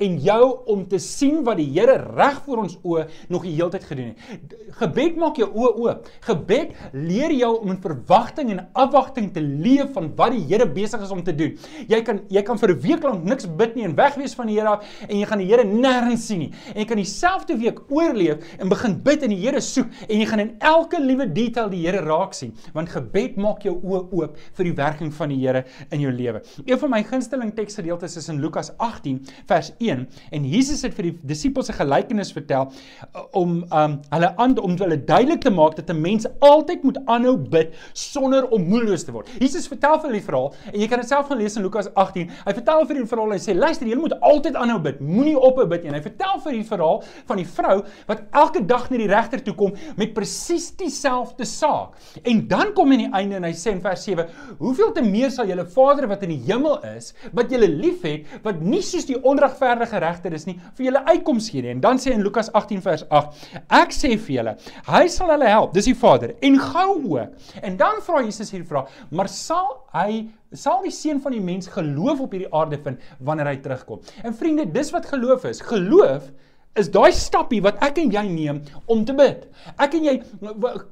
[0.00, 3.72] en jou om te sien wat die Here reg voor ons oë nog die hele
[3.74, 4.54] tyd gedoen het.
[4.78, 6.08] Gebed maak jou oë oop.
[6.24, 11.02] Gebed leer jou om in verwagting en afwagting te leef van wat die Here besig
[11.04, 11.58] is om te doen.
[11.90, 14.58] Jy kan jy kan vir 'n week lank niks bid nie en wegwees van die
[14.58, 16.52] Here af en jy gaan die Here nêrens sien nie.
[16.74, 20.26] En jy kan dieselfde week oorleef en begin bid en die Here soek en jy
[20.26, 24.36] gaan in elke liewe detail die Here raak sien want gebed maak jou oë oop
[24.54, 26.42] vir die werking van die Here in jou lewe.
[26.64, 31.10] Een van my gunsteling teksgedeeltes is in Lukas 18 vers 1 en Jesus het vir
[31.10, 35.76] die disippels 'n gelykenis vertel uh, om um hulle aan om hulle duidelik te maak
[35.76, 39.28] dat 'n mens altyd moet aanhou bid sonder om moedeloos te word.
[39.40, 41.88] Jesus vertel vir hulle die verhaal en jy kan dit self gaan lees in Lukas
[41.94, 42.30] 18.
[42.44, 45.00] Hy vertel vir die verhaal en hy sê luister, julle moet altyd aanhou bid.
[45.00, 45.92] Moenie ophou bid nie.
[45.94, 47.76] Hy vertel vir die verhaal van die vrou
[48.06, 51.98] wat elke dag na die regter toe kom met presies dieselfde saak.
[52.22, 54.26] En dan kom hy aan die einde en hy sê in vers 7:
[54.74, 58.60] "Hoeveel te meer sal julle Vader wat in die hemel is, wat julle liefhet, wat
[58.60, 61.72] nie soos die onregverdige regverdige regter is nie vir julle uitkoms gee nie.
[61.74, 64.54] En dan sê in Lukas 18 vers 8: Ek sê vir julle,
[64.88, 67.50] hy sal hulle help, dis die Vader, en gou ook.
[67.62, 71.66] En dan vra Jesus hier vra, maar sal hy sal die seun van die mens
[71.66, 74.02] geloof op hierdie aarde vind wanneer hy terugkom?
[74.22, 75.62] En vriende, dis wat geloof is.
[75.66, 76.28] Geloof
[76.78, 78.60] is daai stappie wat ek en jy neem
[78.90, 79.44] om te bid.
[79.78, 80.14] Ek en jy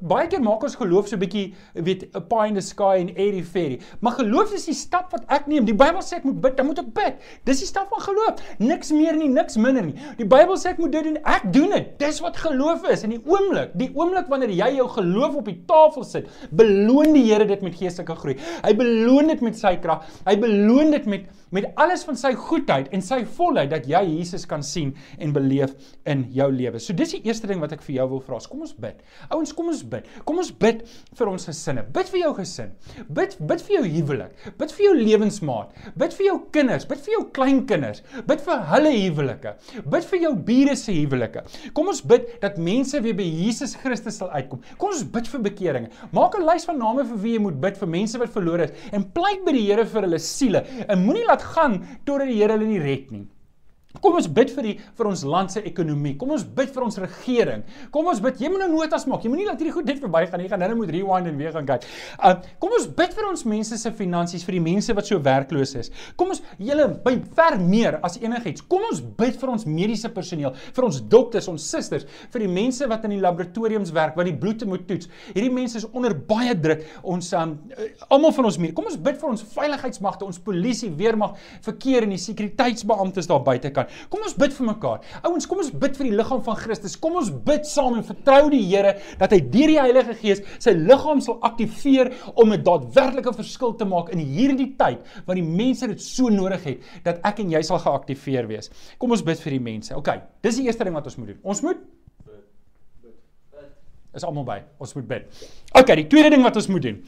[0.09, 3.11] baie keer maak ons geloof so 'n bietjie weet a pie in the sky en
[3.17, 3.81] airy fairy.
[4.01, 5.65] Maar geloof is die stap wat ek neem.
[5.65, 7.15] Die Bybel sê ek moet bid, dan moet ek bid.
[7.45, 8.39] Dis die stap van geloof.
[8.59, 9.95] Niks meer nie, niks minder nie.
[10.19, 11.99] Die Bybel sê ek moet dit doen, ek doen dit.
[11.99, 13.03] Dis wat geloof is.
[13.03, 17.23] In die oomblik, die oomblik wanneer jy jou geloof op die tafel sit, beloon die
[17.33, 18.37] Here dit met geestelike groei.
[18.63, 20.05] Hy beloon dit met sy krag.
[20.27, 24.47] Hy beloon dit met met alles van sy goedheid en sy volheid dat jy Jesus
[24.49, 25.75] kan sien en beleef
[26.09, 26.81] in jou lewe.
[26.81, 28.41] So dis die eerste ding wat ek vir jou wil vra.
[28.49, 29.01] Kom ons bid.
[29.31, 30.09] Ouens, kom ons bid.
[30.29, 30.83] Kom ons bid
[31.19, 31.85] vir ons gesinne.
[31.95, 32.73] Bid vir jou gesin.
[33.13, 34.47] Bid bid vir jou huwelik.
[34.59, 35.77] Bid vir jou lewensmaat.
[35.99, 36.87] Bid vir jou kinders.
[36.89, 38.03] Bid vir jou kleinkinders.
[38.29, 39.55] Bid vir hulle huwelike.
[39.93, 41.45] Bid vir jou bure se huwelike.
[41.77, 44.63] Kom ons bid dat mense weer by Jesus Christus sal uitkom.
[44.81, 45.93] Kom ons bid vir bekeringe.
[46.17, 48.73] Maak 'n lys van name vir wie jy moet bid vir mense wat verlore is
[48.93, 50.65] en pleit by die Here vir hulle siele.
[50.89, 53.27] En moenie laat gaan totdat die Here hulle nie red nie.
[54.01, 56.15] Kom ons bid vir die vir ons land se ekonomie.
[56.21, 57.65] Kom ons bid vir ons regering.
[57.93, 58.41] Kom ons bid.
[58.41, 59.25] Jy moet nou notas maak.
[59.27, 60.47] Jy moenie laat hierdie goed net verbygaan nie.
[60.47, 61.85] Jy gaan nou moet rewind en weer gaan kyk.
[62.17, 65.75] Uh kom ons bid vir ons mense se finansies, vir die mense wat so werkloos
[65.79, 65.91] is.
[66.17, 68.65] Kom ons julle by ver meer as enigiets.
[68.71, 72.89] Kom ons bid vir ons mediese personeel, vir ons dokters, ons susters, vir die mense
[72.89, 75.11] wat in die laboratoriums werk wat die bloed moet toets.
[75.35, 76.87] Hierdie mense is onder baie druk.
[77.05, 78.73] Ons um uh, almal van ons meer.
[78.79, 83.73] Kom ons bid vir ons veiligheidsmagte, ons polisie, weermag, verkeer en die sekuriteitsbeamptes daar buite
[83.83, 84.09] kan.
[84.13, 85.01] Kom ons bid vir mekaar.
[85.27, 86.97] Ouens, kom ons bid vir die liggaam van Christus.
[87.01, 90.75] Kom ons bid saam en vertrou die Here dat hy deur die Heilige Gees sy
[90.77, 95.87] liggaam sal aktiveer om 'n daadwerklike verskil te maak in hierdie tyd wat die mense
[95.87, 98.71] dit so nodig het dat ek en jy sal geaktiveer wees.
[98.99, 99.97] Kom ons bid vir die mense.
[99.97, 100.09] OK,
[100.43, 101.41] dis die eerste ding wat ons moet doen.
[101.43, 101.79] Ons moet
[104.15, 104.63] is almal by.
[104.79, 105.25] Ons moet bid.
[105.73, 107.01] OK, die tweede ding wat ons moet doen.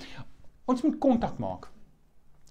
[0.64, 1.68] Ons moet kontak maak.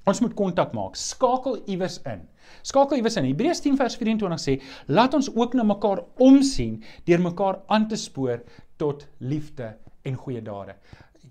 [0.10, 0.98] Ons moet kontak maak.
[1.00, 2.26] Skakel iewers in.
[2.62, 3.30] Skakel iewers in.
[3.30, 7.96] Hebreërs 10 vers 24 sê, "Laat ons ook na mekaar omsien deur mekaar aan te
[7.96, 8.44] spoor
[8.78, 10.76] tot liefde en goeie dade."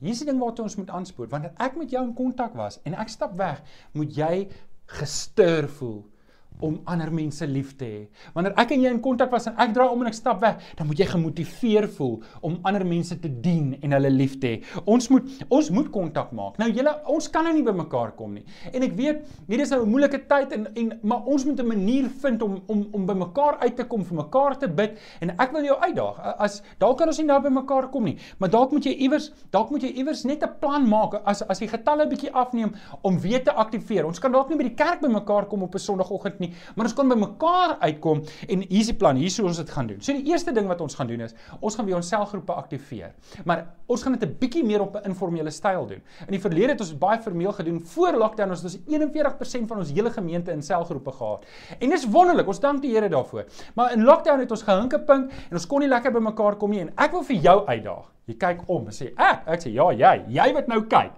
[0.01, 1.29] Hier is die ding waartoe ons moet aanspoor.
[1.29, 4.49] Wanneer ek met jou in kontak was en ek stap weg, moet jy
[4.87, 6.12] gestuur voel
[6.61, 8.01] om ander mense lief te hê.
[8.35, 10.61] Wanneer ek en jy in kontak was en ek draai om en ek stap weg,
[10.79, 14.81] dan moet jy gemotiveer voel om ander mense te dien en hulle lief te hê.
[14.87, 16.59] Ons moet ons moet kontak maak.
[16.62, 18.45] Nou julle ons kan nou nie by mekaar kom nie.
[18.73, 21.67] En ek weet hier is nou 'n moeilike tyd en en maar ons moet 'n
[21.67, 25.31] manier vind om om om by mekaar uit te kom, vir mekaar te bid en
[25.31, 26.19] ek wil jou uitdaag.
[26.38, 29.33] As dalk kan ons nie nou by mekaar kom nie, maar dalk moet jy iewers
[29.51, 33.19] dalk moet jy iewers net 'n plan maak as as die getalle bietjie afneem om
[33.19, 34.07] weer te aktiveer.
[34.07, 36.88] Ons kan dalk nie by die kerk by mekaar kom op 'n Sondagoggend nie, maar
[36.88, 40.00] ons kan by mekaar uitkom en hier's die plan, hier's hoe ons dit gaan doen.
[40.05, 43.14] So die eerste ding wat ons gaan doen is, ons gaan weer ons selgroepe aktiveer.
[43.48, 46.02] Maar ons gaan dit 'n bietjie meer op 'n informele styl doen.
[46.26, 49.78] In die verlede het ons baie formeel gedoen voor lockdown, ons het ons 41% van
[49.78, 51.44] ons hele gemeente in selgroepe gehad.
[51.78, 53.44] En dis wonderlik, ons dank die Here daarvoor.
[53.74, 56.70] Maar in lockdown het ons gehinke pink en ons kon nie lekker by mekaar kom
[56.70, 58.12] nie en ek wil vir jou uitdaag.
[58.26, 61.12] Jy kyk om en sê ek, ek sê ja, jy, jy wat nou kyk.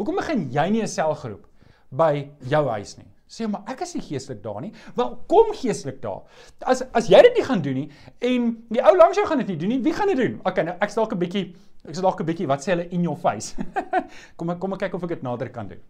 [0.00, 1.46] Hoekom begin jy nie 'n selgroep
[1.90, 3.09] by jou huis nie?
[3.30, 4.72] Sê maar ek is nie geestelik daar nie.
[4.98, 6.24] Wel, kom geestelik daar.
[6.66, 7.86] As as jy dit nie gaan doen nie
[8.26, 10.40] en die ou langs jou gaan dit nie doen nie, wie gaan dit doen?
[10.42, 11.44] Okay, nou ek's dalk 'n bietjie
[11.86, 13.54] ek's dalk 'n bietjie wat sê hulle in your face.
[14.36, 15.82] kom ek kom ek kyk of ek dit nader kan doen.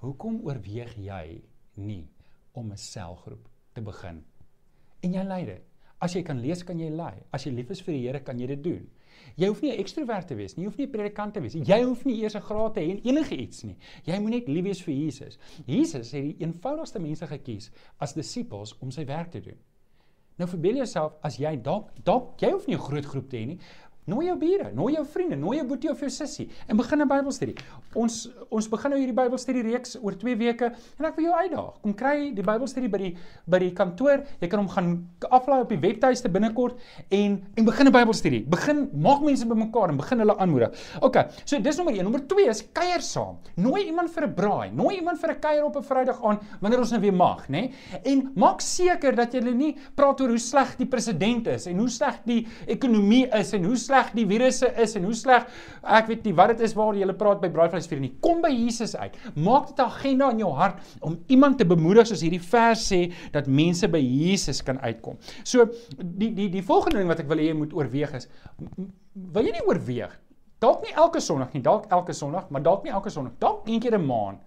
[0.00, 1.42] Hoekom oorweeg jy
[1.76, 2.08] nie
[2.54, 4.24] om 'n selgroep te begin?
[5.02, 5.67] En jy lei dit.
[6.00, 7.14] As jy kan lees, kan jy lei.
[7.32, 8.86] As jy lief is vir die Here, kan jy dit doen.
[9.36, 11.54] Jy hoef nie 'n ekstrovert te wees nie, jy hoef nie 'n predikant te wees
[11.54, 11.64] nie.
[11.64, 13.76] Jy hoef nie eers 'n graad te hê en enige iets nie.
[14.04, 15.38] Jy moet net lief wees vir Jesus.
[15.66, 19.58] Jesus het die eenvoudigste mense gekies as disippels om sy werk te doen.
[20.38, 23.46] Nou verbeel jouself as jy dalk dalk jy hoef nie 'n groot groep te hê
[23.46, 23.58] nie,
[24.08, 27.08] Nooi jou bure, nooi jou vriende, nooi jou boetie of jou sussie en begin 'n
[27.08, 27.54] Bybelstudie.
[27.94, 31.74] Ons ons begin nou hierdie Bybelstudie reeks oor 2 weke en ek wil jou uitdaag.
[31.82, 33.16] Kom kry die Bybelstudie by die
[33.46, 34.24] by die kantoor.
[34.40, 36.78] Jy kan hom gaan aflaai op die webtuiste binnekort
[37.10, 38.46] en en begin 'n Bybelstudie.
[38.48, 40.72] Begin maak mense bymekaar en begin hulle aanmoedig.
[41.02, 41.16] OK.
[41.44, 42.02] So dis nommer 1.
[42.04, 43.36] Nommer 2 is kuier saam.
[43.56, 44.70] Nooi iemand vir 'n braai.
[44.72, 47.50] Nooi iemand vir 'n kuier op 'n Vrydag aan wanneer ons nou weer mag, nê?
[47.50, 47.72] Nee?
[48.04, 51.88] En maak seker dat jy nie praat oor hoe sleg die president is en hoe
[51.88, 55.46] sleg die ekonomie is en hoe sleg sleg die virusse is en hoe sleg
[55.82, 58.12] ek weet nie wat dit is waar jy praat by braaivleisvuur nie.
[58.22, 59.16] Kom by Jesus uit.
[59.34, 63.12] Maak dit 'n agenda in jou hart om iemand te bemoedig soos hierdie vers sê
[63.32, 65.16] dat mense by Jesus kan uitkom.
[65.44, 68.28] So die die die volgende ding wat ek wil hê jy moet oorweeg is
[69.14, 70.18] wil jy nie oorweeg
[70.60, 73.80] dalk nie elke Sondag nie, dalk elke Sondag, maar dalk nie elke Sondag, dalk een
[73.80, 74.40] keer 'n maand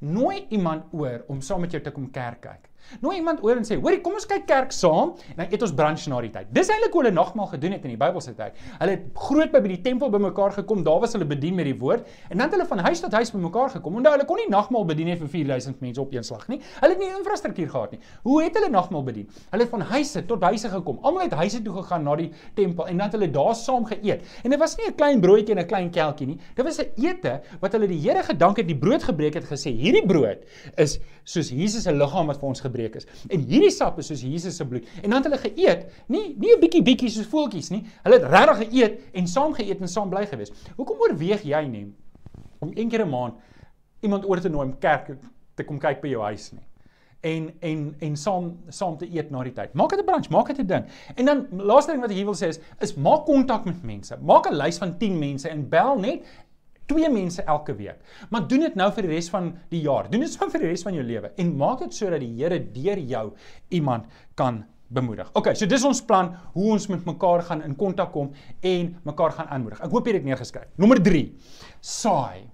[0.00, 2.70] nooi iemand oor om saam met jou te kom kerk kyk.
[3.00, 5.74] Nooi iemand oor en sê, "Hoorie, kom ons kyk kerk saam." En dan eet ons
[5.74, 6.46] brunch na die tyd.
[6.52, 8.52] Dis eintlik hoe hulle nagmaal gedoen het in die Bybelse tyd.
[8.78, 10.82] Hulle het groot by by die tempel bymekaar gekom.
[10.82, 13.30] Daar was hulle bedien met die woord en dan het hulle van huis tot huis
[13.30, 13.96] bymekaar gekom.
[13.96, 16.60] Onthou, hulle kon nie nagmaal bedien vir 4000 mense op een slag nie.
[16.80, 18.00] Hulle het nie infrastruktuur gehad nie.
[18.22, 19.28] Hoe het hulle nagmaal bedien?
[19.50, 20.98] Hulle het van huise tot huise gekom.
[21.02, 24.22] Almal het huise toe gegaan na die tempel en dan het hulle daar saam geëet.
[24.44, 26.38] En dit was nie 'n klein broodjie en 'n klein kelkie nie.
[26.54, 29.70] Dit was 'n ete wat hulle die Here gedank het, die brood gebreek het gesê,
[29.70, 30.38] "Hierdie brood
[30.76, 34.22] is soos Jesus se liggaam wat vir ons gebreek is." En hierdie sap is soos
[34.22, 34.84] Jesus se bloed.
[35.02, 37.84] En dan het hulle geëet, nie nie 'n bietjie bietjie soos voeltjies nie.
[38.02, 40.52] Hulle het regtig geëet en saam geëet en saam bly gewees.
[40.76, 41.92] Hoekom oorweeg jy nie
[42.58, 43.34] om een keer 'n maand
[44.00, 45.16] iemand oor te nooi om kerk
[45.54, 46.66] te kom kyk by jou huis nie?
[47.20, 49.74] en en en saam saam te eet na die tyd.
[49.74, 50.84] Maak dit 'n brunch, maak dit 'n ding.
[51.14, 54.16] En dan laaste ding wat ek hier wil sê is is maak kontak met mense.
[54.20, 56.24] Maak 'n lys van 10 mense en bel net
[56.86, 57.98] twee mense elke week.
[58.30, 60.10] Maar doen dit nou vir die res van die jaar.
[60.10, 62.58] Doen dit so vir die res van jou lewe en maak dit sodat die Here
[62.72, 63.26] deur jou
[63.74, 65.30] iemand kan bemoedig.
[65.34, 68.30] OK, so dis ons plan hoe ons met mekaar gaan in kontak kom
[68.62, 69.80] en mekaar gaan aanmoedig.
[69.82, 70.68] Ek hoop jy het dit neergeskryf.
[70.78, 71.24] Nommer 3.
[71.82, 72.46] Saai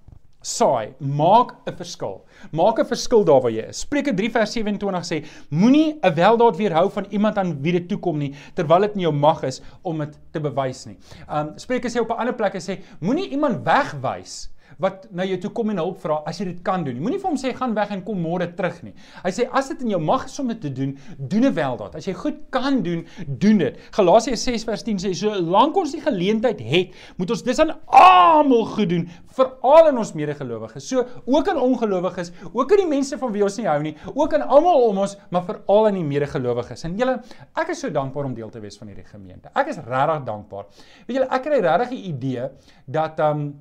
[0.43, 2.21] saai, maak 'n verskil.
[2.51, 3.79] Maak 'n verskil daar waar jy is.
[3.79, 7.99] Spreuke 3 vers 27 sê: Moenie 'n weldaad weerhou van iemand aan wie dit toe
[7.99, 10.97] kom nie, terwyl dit in jou mag is om dit te bewys nie.
[11.29, 15.51] Um Spreuke sê op 'n ander plek sê: Moenie iemand wegwys wat na jou toe
[15.51, 16.99] kom en hulp vra as jy dit kan doen.
[17.01, 18.93] Moenie vir hom sê gaan weg en kom môre terug nie.
[19.23, 21.77] Hy sê as dit in jou mag is om dit te doen, doen dit wel
[21.77, 21.97] daad.
[21.99, 23.79] As jy goed kan doen, doen dit.
[23.95, 27.75] Galasiërs 6 vers 10 sê so lank ons die geleentheid het, moet ons dis aan
[27.87, 30.87] almal goed doen, veral aan ons medegelowiges.
[30.87, 34.37] So ook aan ongelowiges, ook aan die mense van wie ons nie hou nie, ook
[34.37, 36.85] aan almal om ons, maar veral aan die medegelowiges.
[36.89, 37.19] En julle,
[37.59, 39.51] ek is so dankbaar om deel te wees van hierdie gemeente.
[39.57, 40.69] Ek is regtig dankbaar.
[41.07, 42.49] Weet julle, ek kry regtig 'n idee
[42.85, 43.53] dat um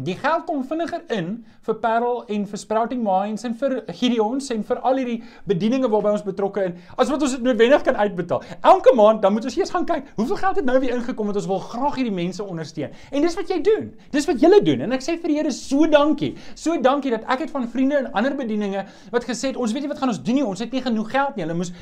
[0.00, 1.26] Die geld kom vinniger in
[1.66, 6.14] vir Parel en vir Sprouting Minds en vir Gideons en vir al hierdie bedieninge waarby
[6.16, 8.40] ons betrokke is, as wat ons dit noodwendig kan uitbetaal.
[8.70, 11.38] Elke maand dan moet ons eers gaan kyk, hoeveel geld het nou weer ingekom want
[11.42, 12.96] ons wil graag hierdie mense ondersteun.
[13.12, 13.90] En dis wat jy doen.
[14.16, 14.86] Dis wat julle doen.
[14.88, 16.32] En ek sê vir die Here so dankie.
[16.56, 19.84] So dankie dat ek het van vriende en ander bedieninge wat gesê het, ons weet
[19.84, 20.46] nie wat gaan ons doen nie.
[20.48, 21.44] Ons het nie genoeg geld nie.
[21.44, 21.72] Hulle moes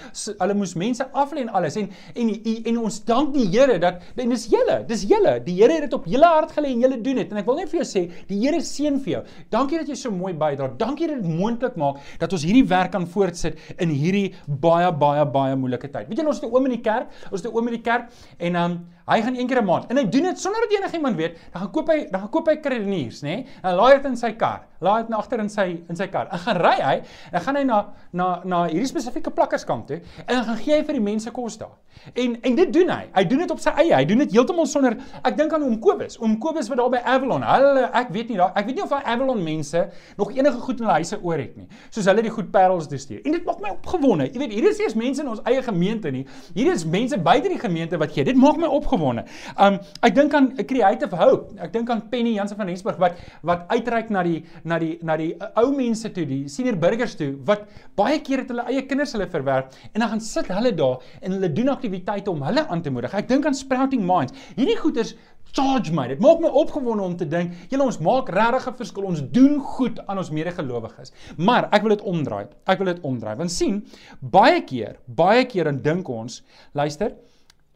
[0.43, 1.79] hulle moes mense aflê en alles.
[1.79, 2.35] En en,
[2.75, 5.39] en ons dank die Here dat en dis julle, dis julle.
[5.47, 7.31] Die Here het dit op julle hart gelê en julle doen dit.
[7.31, 9.23] En ek wil net vir jou sê sê, die Here seën vir jou.
[9.53, 10.71] Dankie dat jy so mooi bydra.
[10.81, 15.27] Dankie dat dit moontlik maak dat ons hierdie werk kan voortsit in hierdie baie baie
[15.27, 16.09] baie moeilike tyd.
[16.09, 17.83] Weet jy ons het 'n oom in die kerk, ons het 'n oom in die
[17.83, 20.61] kerk en dan um, hy gaan een keer 'n maand en hy doen dit sonder
[20.61, 21.39] dat enigiemand weet.
[21.53, 23.27] Dan gaan koop hy dan gaan koop hy krediniers, nê?
[23.29, 23.47] Nee?
[23.63, 24.67] En laai dit in sy kar.
[24.81, 26.29] Laai dit agter in sy in sy kar.
[26.33, 30.01] En gaan ry hy en dan gaan hy na na na hierdie spesifieke plakkerskamp toe
[30.27, 31.77] en dan gaan gee hy vir die mense kos daar.
[32.15, 33.09] En en dit doen hy.
[33.15, 33.95] Hy doen dit op sy eie.
[33.95, 36.19] Hy doen dit heeltemal sonder ek dink aan oom Kobus.
[36.21, 37.43] Oom Kobus wat daar by Avalon.
[37.43, 39.83] Hulle ek weet nie daar ek weet nie of daai Avalon mense
[40.19, 41.67] nog enige goed in hulle huise oor het nie.
[41.91, 43.21] Soos hulle die goed parels doorstuur.
[43.25, 44.29] En dit maak my opgewonde.
[44.31, 46.25] Jy weet, hier is nie eens mense in ons eie gemeente nie.
[46.55, 48.25] Hier is mense buite die gemeente wat gee.
[48.29, 49.27] Dit maak my opgewonde.
[49.57, 51.57] Um ek dink aan Creative Hope.
[51.61, 55.17] Ek dink aan Penny Jansen van Rensburg wat wat uitreik na die na die na
[55.21, 57.67] die ou mense toe, die senior burgers toe wat
[57.99, 61.37] baie keer het hulle eie kinders hulle verwerp en dan gaan sit hulle daar en
[61.37, 63.15] hulle doen aktiwiteite om hulle aan te moedig.
[63.17, 64.35] Ek dink aan Sprouting Minds.
[64.57, 65.15] Hierdie goeters
[65.53, 66.07] charge my.
[66.09, 69.05] Dit maak my opgewonde om te dink, julle ons maak regtig 'n verskil.
[69.05, 71.13] Ons doen goed aan ons medegelowiges.
[71.37, 72.47] Maar ek wil dit omdraai.
[72.67, 73.37] Ek wil dit omdraai.
[73.37, 73.85] Want sien,
[74.21, 77.15] baie keer, baie keer dan dink ons, luister,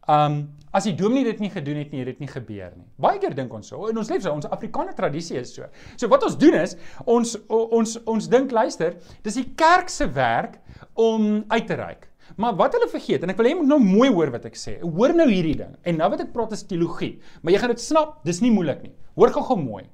[0.07, 2.85] um as die dominee dit nie gedoen het nie, het dit nie gebeur nie.
[2.99, 3.87] Baie keer dink ons so.
[3.87, 5.69] En ons leef so, ons Afrikaner tradisie is so.
[5.95, 10.59] So wat ons doen is, ons ons ons dink, luister, dis die kerk se werk
[10.99, 12.09] om uit te reik.
[12.41, 14.57] Maar wat hulle vergeet en ek wil hê jy moet nou mooi hoor wat ek
[14.59, 14.77] sê.
[14.81, 15.75] Hoor nou hierdie ding.
[15.85, 18.81] En nou wat ek praat is teologie, maar jy gaan dit snap, dis nie moeilik
[18.85, 18.93] nie.
[19.19, 19.85] Hoor gou-gou mooi.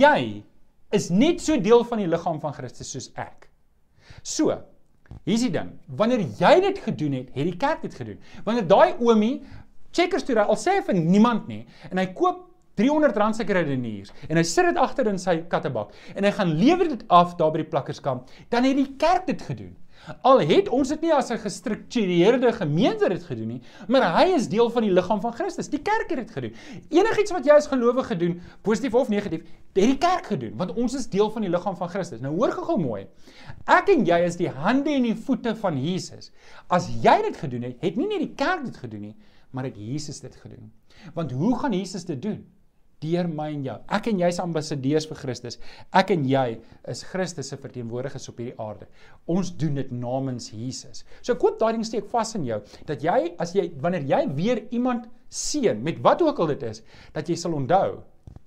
[0.00, 0.42] Jy
[0.94, 3.48] is net so deel van die liggaam van Christus soos ek.
[4.26, 4.56] So,
[5.28, 5.72] hier's die ding.
[6.00, 8.20] Wanneer jy dit gedoen het, het die kerk dit gedoen.
[8.46, 9.38] Wanneer daai oomie
[9.94, 12.44] checkers toe ry, al sê hy vir niemand nie en hy koop
[12.78, 16.52] 300 rand se krediniers en hy sit dit agter in sy kattebak en hy gaan
[16.60, 19.74] lewer dit af daar by die plakkerskamp, dan het die kerk dit gedoen.
[20.22, 24.48] Al het ons dit nie as 'n gestruktureerde gemeente dit gedoen nie, maar hy is
[24.48, 25.68] deel van die liggaam van Christus.
[25.68, 26.54] Die kerk het dit gedoen.
[26.88, 30.94] Enigiets wat jy as gelowige gedoen, positief of negatief, het die kerk gedoen, want ons
[30.94, 32.20] is deel van die liggaam van Christus.
[32.20, 33.06] Nou hoor gou mooi.
[33.66, 36.32] Ek en jy is die hande en die voete van Jesus.
[36.68, 39.16] As jy dit gedoen het, het nie net die kerk dit gedoen nie,
[39.50, 40.72] maar het Jesus dit gedoen.
[41.14, 42.46] Want hoe gaan Jesus dit doen?
[43.02, 43.76] Deur my en jou.
[43.98, 45.58] Ek en jy is ambassadeurs vir Christus.
[45.96, 46.46] Ek en jy
[46.90, 48.88] is Christus se verteenwoordigers op hierdie aarde.
[49.30, 51.04] Ons doen dit namens Jesus.
[51.20, 54.22] So ek hoop daai ding steek vas in jou dat jy as jy wanneer jy
[54.38, 56.82] weer iemand seën met wat ook al dit is,
[57.12, 57.98] dat jy sal onthou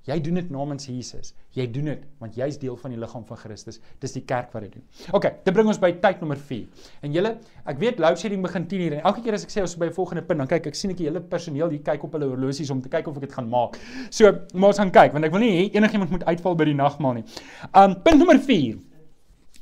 [0.09, 1.35] Jy doen dit namens Jesus.
[1.53, 3.77] Jy doen dit want jy's deel van die liggaam van Christus.
[4.01, 4.85] Dis die kerk wat dit doen.
[5.17, 6.87] OK, dit bring ons by tyd nommer 4.
[7.05, 7.35] En julle,
[7.69, 9.77] ek weet load shedding begin 10 uur en elke keer as ek sê ons is
[9.77, 12.13] by 'n volgende punt, dan kyk ek sien ek die hele personeel hier kyk op
[12.17, 13.77] hulle horlosies om te kyk of ek dit gaan maak.
[14.09, 16.73] So, maar ons gaan kyk want ek wil nie hê enigiemand moet uitval by die
[16.73, 17.25] nagmaal nie.
[17.73, 18.79] Um punt nommer 4.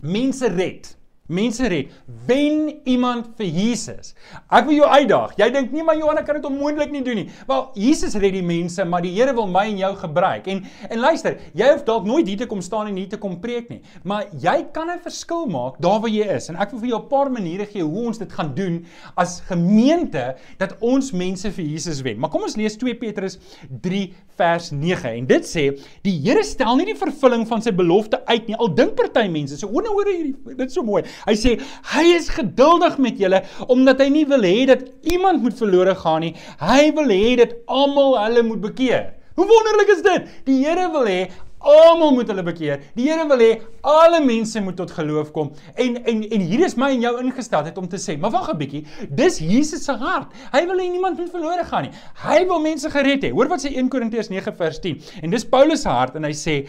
[0.02, 0.96] Mense red
[1.30, 1.94] mense red.
[2.28, 4.14] Wen iemand vir Jesus.
[4.50, 5.36] Ek wil jou uitdaag.
[5.40, 7.28] Jy dink nie maar Johanna kan dit onmoontlik nie doen nie.
[7.50, 10.48] Wel, Jesus red die mense, maar die Here wil my en jou gebruik.
[10.52, 13.38] En en luister, jy hoef dalk nooit hier te kom staan en hier te kom
[13.42, 16.50] preek nie, maar jy kan 'n verskil maak daar waar jy is.
[16.50, 19.42] En ek wil vir jou 'n paar maniere gee hoe ons dit gaan doen as
[19.48, 22.20] gemeente dat ons mense vir Jesus wen.
[22.20, 23.38] Maar kom ons lees 2 Petrus
[23.82, 28.26] 3 vers 9 en dit sê die Here stel nie die vervulling van sy belofte
[28.26, 28.56] uit nie.
[28.56, 31.04] Al dink party mense, so o, nou hoor hierdie dit so mooi.
[31.28, 31.56] Hy sê
[31.94, 36.26] hy is geduldig met julle omdat hy nie wil hê dat iemand moet verlore gaan
[36.26, 36.34] nie.
[36.62, 39.14] Hy wil hê dat almal hulle moet bekeer.
[39.40, 40.34] Hoe wonderlik is dit?
[40.50, 41.30] Die Here wil hê
[41.60, 42.82] almal moet hulle bekeer.
[42.96, 43.50] Die Here wil hê
[43.88, 45.52] alle mense moet tot geloof kom.
[45.76, 48.50] En en en hier is my en jou ingestel het om te sê, maar wag
[48.54, 50.32] 'n bietjie, dis Jesus se hart.
[50.52, 51.92] Hy wil hê niemand moet verlore gaan nie.
[52.24, 53.32] Hy wil mense gered hê.
[53.32, 55.02] Hoor wat sê 1 Korintiërs 9 vers 10.
[55.24, 56.68] En dis Paulus se hart en hy sê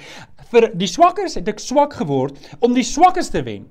[0.50, 3.66] vir die swakkers het ek swak geword om die swakkes te wen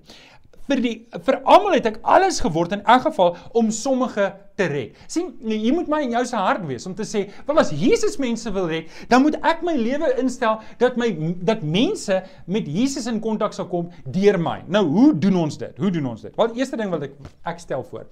[0.70, 0.94] vir die
[1.26, 4.28] vir almal het ek alles geword in elk geval om sommige
[4.60, 4.98] te red.
[5.08, 8.18] sien, jy moet my in jou se hart wees om te sê, wel as Jesus
[8.22, 11.10] mense wil red, dan moet ek my lewe instel dat my
[11.48, 14.60] dat mense met Jesus in kontak sal kom deur my.
[14.68, 15.80] Nou, hoe doen ons dit?
[15.80, 16.36] Hoe doen ons dit?
[16.36, 17.18] Wel, eerste ding wat ek
[17.50, 18.08] ek stel voor.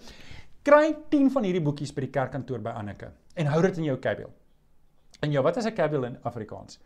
[0.67, 3.97] Kry 10 van hierdie boekies by die kerkkantoor by Anneke en hou dit in jou
[4.03, 4.31] kabel.
[5.23, 6.79] En jou, wat is 'n kabel in Afrikaans?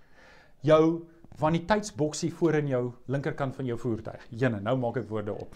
[0.61, 1.07] Jou
[1.39, 4.27] vaniteitsboksie voor in jou linkerkant van jou voertuig.
[4.29, 5.55] Jene, nou maak ek woorde op.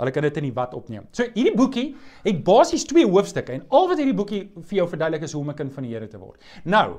[0.00, 1.06] Hulle kan dit in die wat opneem.
[1.14, 1.86] So hierdie boekie
[2.24, 5.50] het basies twee hoofstukke en al wat hierdie boekie vir jou verduidelik is hoe om
[5.50, 6.40] 'n kind van die Here te word.
[6.64, 6.98] Nou,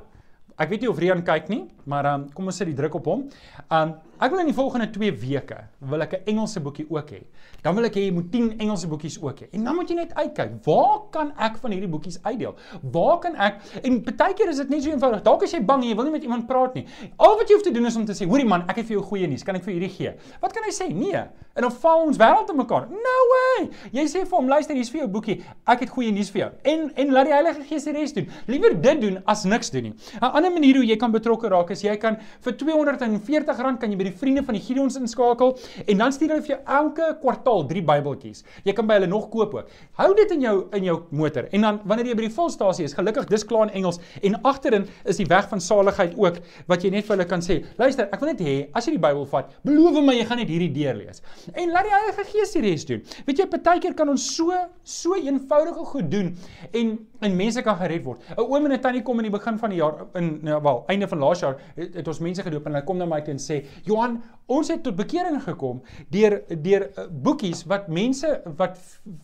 [0.58, 3.06] ek weet nie of Rian kyk nie, maar um, kom ons sit die druk op
[3.06, 3.30] hom.
[3.70, 7.22] Um ek wil in die volgende 2 weke wil ek 'n Engelse boekie ook hê.
[7.62, 9.48] Dan wil ek hê jy moet 10 Engelse boekies ook hê.
[9.54, 12.56] En dan moet jy net uitkyk, waar kan ek van hierdie boekies uitdeel?
[12.82, 15.24] Waar kan ek en baie keer is dit net so eenvoudig.
[15.24, 16.86] Dalk as jy bang en jy wil nie met iemand praat nie.
[17.18, 18.98] Al wat jy hoef te doen is om te sê, "Hoorie man, ek het vir
[18.98, 19.44] jou goeie nuus.
[19.44, 20.94] Kan ek vir hierdie gee?" Wat kan hy sê?
[20.94, 21.16] Nee.
[21.56, 22.88] En dan val ons wêreld te mekaar.
[22.90, 23.70] No way.
[23.92, 25.44] Jy sê vir hom, "Luister, hier's vir jou boekie.
[25.68, 28.28] Ek het goeie nuus vir jou." En en laat die Heilige Gees die res doen.
[28.48, 29.94] Liewer dit doen as niks doen nie.
[30.22, 33.98] 'n Ander manier hoe jy kan betrokke raak is jy kan vir R240 kan jy
[34.06, 37.66] by die vriende van die Gideons inskakel en dan stuur hulle vir jou elke kwartaal
[37.70, 38.44] 3 Bybeltjies.
[38.68, 39.72] Jy kan by hulle nog koop ook.
[40.00, 42.96] Hou dit in jou in jou motor en dan wanneer jy by die volstasie is,
[42.98, 46.94] gelukkig dis klaar in Engels en agterin is die weg van saligheid ook wat jy
[46.94, 47.62] net vir hulle kan sê.
[47.82, 50.52] Luister, ek wil net hê as jy die Bybel vat, beloof my jy gaan net
[50.52, 51.24] hierdie deurlees.
[51.54, 53.04] En laat die Heilige Gees die res doen.
[53.28, 54.54] Weet jy, partykeer kan ons so
[54.86, 56.34] so eenvoudige goed doen
[56.76, 58.22] en en mense kan gered word.
[58.36, 60.84] 'n Oom en 'n tannie kom in die begin van die jaar in nou wel,
[60.88, 63.34] einde van laas jaar het, het ons mense gedoop en hulle kom na my toe
[63.34, 63.64] en sê,
[63.96, 65.80] "Johan, ons het tot bekering gekom
[66.14, 68.30] deur deur uh, boekies wat mense
[68.60, 68.78] wat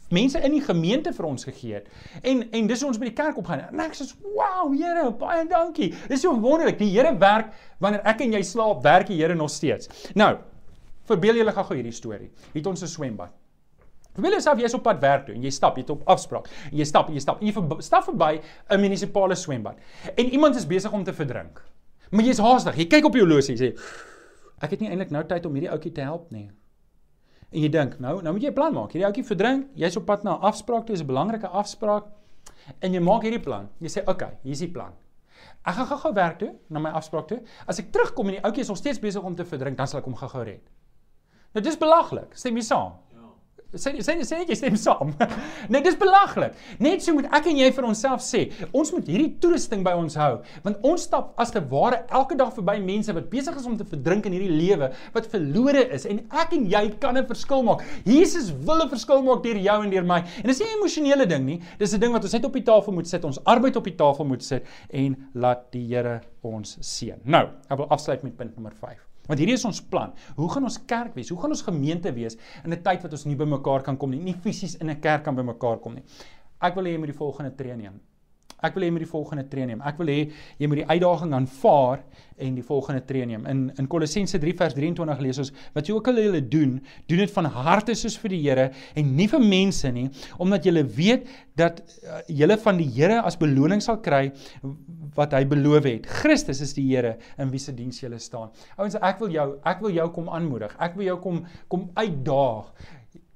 [0.10, 1.89] mense in die gemeente vir ons gegee het.
[2.23, 3.67] En en dis ons by die kerk opgaan.
[3.71, 6.79] En ek sê, "Wow, Here, baie dankie." Dis so wonderlik.
[6.79, 9.89] Die Here werk wanneer ek en jy slaap, werk die Here nog steeds.
[10.15, 10.38] Nou,
[11.05, 12.31] verbeel julle gou hierdie storie.
[12.53, 13.31] Het ons 'n swembad.
[14.13, 16.49] Verbeel jouself jy's op pad werk toe en jy stap, jy het op afspraak.
[16.71, 19.77] En jy stap, jy stap, en jy ver, stap verby 'n munisipale swembad.
[20.15, 21.62] En iemand is besig om te verdrink.
[22.12, 22.75] Maar jy's haastig.
[22.75, 23.79] Jy kyk op jou horlosie sê,
[24.62, 26.52] "Ek het nie eintlik nou tyd om hierdie ouetjie te help nie."
[27.52, 28.91] En jy dink, "Nou, nou moet jy 'n plan maak.
[28.91, 32.06] Hierdie ouetjie verdrink, jy's op pad na 'n afspraak toe, is 'n belangrike afspraak."
[32.80, 33.69] En jy maak hierdie plan.
[33.80, 34.93] Jy sê, "Oké, okay, hier's die plan."
[35.62, 37.41] Ek gaan gou-gou werk toe, na my afspraak toe.
[37.67, 40.00] As ek terugkom en die ouetjie is nog steeds besig om te verdrink, dan sal
[40.00, 40.69] ek hom gou-gou red.
[41.54, 42.34] Nou dis belaglik.
[42.34, 42.93] Stem jy saam?
[43.71, 45.13] Sê sê sê net jy stem saam.
[45.71, 46.57] nee, dis belaglik.
[46.84, 48.41] Net so moet ek en jy vir onsself sê,
[48.75, 52.51] ons moet hierdie toerusting by ons hou, want ons stap as te ware elke dag
[52.57, 56.19] verby mense wat besig is om te verdrink in hierdie lewe, wat verlore is en
[56.43, 57.86] ek en jy kan 'n verskil maak.
[58.03, 60.19] Jesus wil 'n verskil maak deur jou en deur my.
[60.19, 61.62] En dis nie 'n emosionele ding nie.
[61.79, 63.95] Dis 'n ding wat ons net op die tafel moet sit, ons arbeid op die
[63.95, 67.19] tafel moet sit en laat die Here ons seën.
[67.23, 69.11] Nou, ek wil afsluit met punt nommer 5.
[69.27, 70.13] Want hierdie is ons plan.
[70.36, 71.29] Hoe gaan ons kerk wees?
[71.29, 74.19] Hoe gaan ons gemeente wees in 'n tyd wat ons nie bymekaar kan kom nie,
[74.19, 76.03] nie fisies in 'n kerk kan bymekaar kom nie.
[76.62, 77.99] Ek wil hê jy moet die volgende tree neem.
[78.62, 79.81] Ek wil hê jy moet die volgende tree neem.
[79.81, 80.19] Ek wil hê
[80.62, 82.03] jy moet die uitdaging aanvaar
[82.38, 83.45] en die volgende tree neem.
[83.49, 86.75] In in Kolossense 3 vers 23 lees ons wat jy ook al julle doen,
[87.10, 90.07] doen dit van harte soos vir die Here en nie vir mense nie,
[90.38, 94.27] omdat julle weet dat uh, julle van die Here as beloning sal kry
[95.17, 96.08] wat hy beloof het.
[96.21, 98.52] Christus is die Here in wie se diens jy staan.
[98.78, 100.74] Ouens, ek wil jou ek wil jou kom aanmoedig.
[100.80, 102.71] Ek wil jou kom kom uitdaag.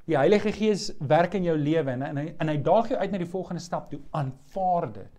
[0.05, 3.11] Die Heilige Gees werk in jou lewe en, en hy en hy daag jou uit
[3.11, 3.99] na die volgende stap toe.
[4.15, 5.13] Aanvaar dit.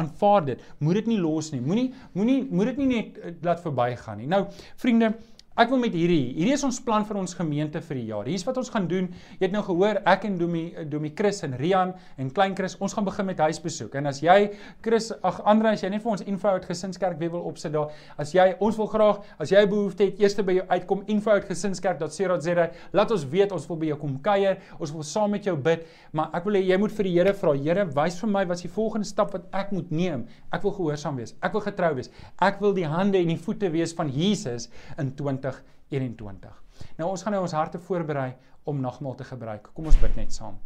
[0.00, 0.62] Aanvaar dit.
[0.80, 1.60] Moet dit nie los nie.
[1.62, 4.28] Moenie moenie moet dit nie net uh, laat verbygaan nie.
[4.32, 4.46] Nou,
[4.80, 5.12] vriende,
[5.52, 8.24] Ek wil met hierdie, hierdie is ons plan vir ons gemeente vir die jaar.
[8.24, 9.10] Hier's wat ons gaan doen.
[9.36, 12.94] Jy het nou gehoor, ek en Domi Domi Chris en Rian en Klein Chris, ons
[12.96, 13.98] gaan begin met huisbesoek.
[14.00, 14.46] En as jy
[14.80, 17.92] Chris, ag Andre, as jy net vir ons info uit gesinskerk wil opsit daar.
[18.16, 21.50] As jy ons wil graag, as jy behoefte het, eers by jou uitkom info uit
[21.50, 22.66] gesinskerk.co.za.
[22.96, 24.56] Laat ons weet, ons wil by jou kom kuier.
[24.80, 25.84] Ons wil saam met jou bid,
[26.16, 27.52] maar ek wil hê jy moet vir die Here vra.
[27.60, 30.24] Here, wys vir my wat is die volgende stap wat ek moet neem.
[30.48, 31.36] Ek wil gehoorsaam wees.
[31.44, 32.08] Ek wil getrou wees.
[32.40, 36.58] Ek wil die hande en die voete wees van Jesus in 20 2021.
[36.98, 38.32] Nou ons gaan nou ons harte voorberei
[38.64, 39.72] om nagmaal te gebruik.
[39.74, 40.60] Kom ons bid net saam.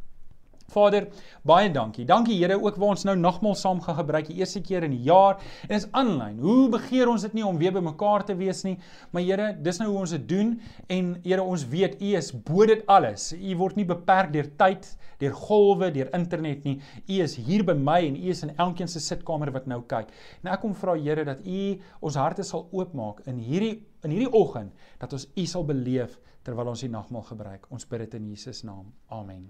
[0.72, 1.06] Vader,
[1.46, 2.04] baie dankie.
[2.06, 5.04] Dankie Here ook waar ons nou nagmaal saam gaan gebruik die eerste keer in die
[5.06, 5.38] jaar.
[5.68, 6.40] En is aanlyn.
[6.42, 8.74] Hoe begeer ons dit nie om weer bymekaar te wees nie,
[9.14, 10.56] maar Here, dis nou hoe ons dit doen
[10.90, 13.30] en Here, ons weet U is bo dit alles.
[13.36, 14.90] U word nie beperk deur tyd,
[15.22, 16.80] deur golwe, deur internet nie.
[17.06, 20.10] U is hier by my en U is in elkeen se sitkamer wat nou kyk.
[20.42, 21.66] En ek kom vra Here dat U
[22.02, 26.70] ons harte sal oopmaak in hierdie in hierdie oggend dat ons U sal beleef terwyl
[26.72, 27.66] ons die nagmaal gebruik.
[27.74, 28.92] Ons bid dit in Jesus naam.
[29.10, 29.48] Amen.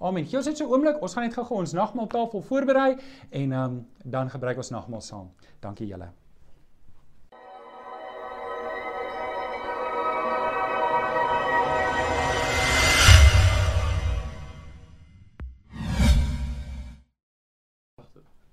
[0.00, 0.24] Amen.
[0.26, 1.02] Gee ons net so 'n oomblik.
[1.02, 2.96] Ons gaan net gou-gou ons nagmaaltafel voorberei
[3.30, 5.30] en um, dan gebruik ons nagmaal saam.
[5.60, 6.08] Dankie julle.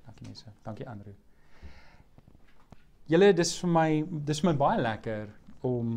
[0.05, 0.45] Dankie mense.
[0.63, 1.13] Dankie Andrew.
[3.07, 3.89] Julle dis vir my
[4.27, 5.29] dis vir my baie lekker
[5.67, 5.91] om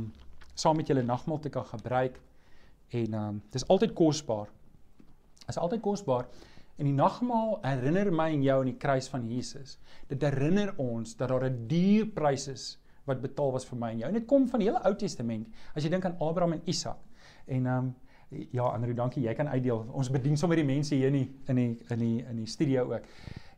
[0.55, 2.21] saam met julle nagmaal te kan gebruik
[2.95, 4.47] en ehm um, dis altyd kosbaar
[5.51, 6.29] is altyd kosbaar
[6.79, 9.75] en die nagmaal herinner my en jou aan die kruis van Jesus.
[10.09, 13.99] Dit herinner ons dat daar 'n duur prys is wat betaal was vir my en
[13.99, 14.09] jou.
[14.09, 15.49] En dit kom van die hele Ou Testament.
[15.75, 16.99] As jy dink aan Abraham en Isak.
[17.47, 17.95] En ehm um,
[18.53, 19.23] ja, Andrew, dankie.
[19.23, 19.87] Jy kan uitdeel.
[19.93, 22.85] Ons bedien sommer die mense hier in die in die in die in die studio
[22.93, 23.03] ook.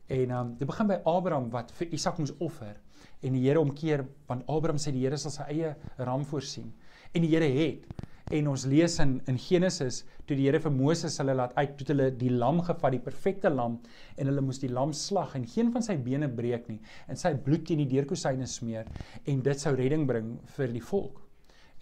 [0.06, 2.80] En ehm um, dit begin by Abraham wat vir Isak moes offer
[3.22, 6.72] en die Here omkeer want Abraham sê die Here sal sy eie ram voorsien.
[7.14, 7.86] En die Here het
[8.32, 11.88] en ons lees in in Genesis toe die Here vir Moses hulle laat uit toe
[11.92, 13.78] hulle die lam gevat die perfekte lam
[14.16, 17.34] en hulle moes die lam slag en geen van sy bene breek nie en sy
[17.48, 18.88] bloed teen die deurkosyne smeer
[19.26, 21.20] en dit sou redding bring vir die volk.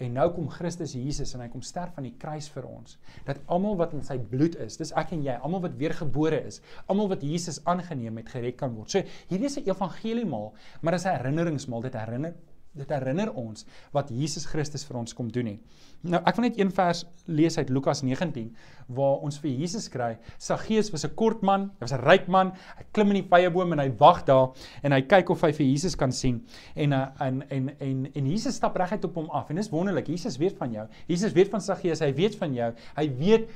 [0.00, 2.96] En nou kom Christus Jesus en hy kom sterf aan die kruis vir ons.
[3.26, 6.62] Dat almal wat in sy bloed is, dis ek en jy, almal wat weergebore is,
[6.88, 8.90] almal wat Jesus aangeneem het, gered kan word.
[8.90, 11.82] So hierdie is 'n evangeliemaal, maar dis 'n herinneringsmaal.
[11.82, 12.34] Dit herinner
[12.78, 13.64] dit herinner ons
[13.94, 15.78] wat Jesus Christus vir ons kom doen het.
[16.06, 18.52] Nou ek wil net een vers lees uit Lukas 19
[18.96, 20.14] waar ons vir Jesus kry.
[20.38, 22.52] Saggeus was 'n kort man, hy was 'n ryk man.
[22.78, 24.50] Hy klim in die vyeboom en hy wag daar
[24.82, 26.46] en hy kyk of hy vir Jesus kan sien.
[26.76, 30.06] En uh, en en en en Jesus stap reguit op hom af en dis wonderlik.
[30.06, 30.88] Jesus weet van jou.
[31.06, 32.72] Jesus weet van Saggeus, hy weet van jou.
[32.96, 33.48] Hy weet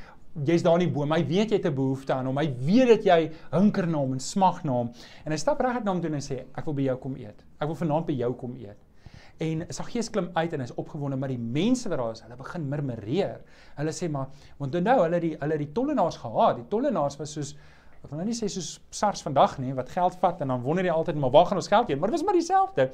[0.43, 1.13] jy's daar in die boom.
[1.13, 2.39] Hy weet jy het 'n behoefte aan hom.
[2.39, 4.93] Hy weet dat jy hunker na hom en smag na hom.
[5.25, 7.17] En hy stap reguit na hom toe en hy sê ek wil by jou kom
[7.17, 7.45] eet.
[7.61, 8.84] Ek wil vanaand by jou kom eet.
[9.45, 12.69] En Saggeus klim uit en hy's opgewonde, maar die mense wat daar is, hulle begin
[12.71, 13.41] murmureer.
[13.79, 14.31] Hulle sê maar,
[14.61, 16.61] want nou hulle die hulle die tollenaars gehaat.
[16.63, 17.55] Die tollenaars was soos
[18.05, 20.85] ek wil nou nie sê soos SARS vandag nie, wat geld vat en dan wonder
[20.85, 22.01] jy altyd maar waar gaan ons geld heen?
[22.01, 22.89] Maar dit was maar dieselfde.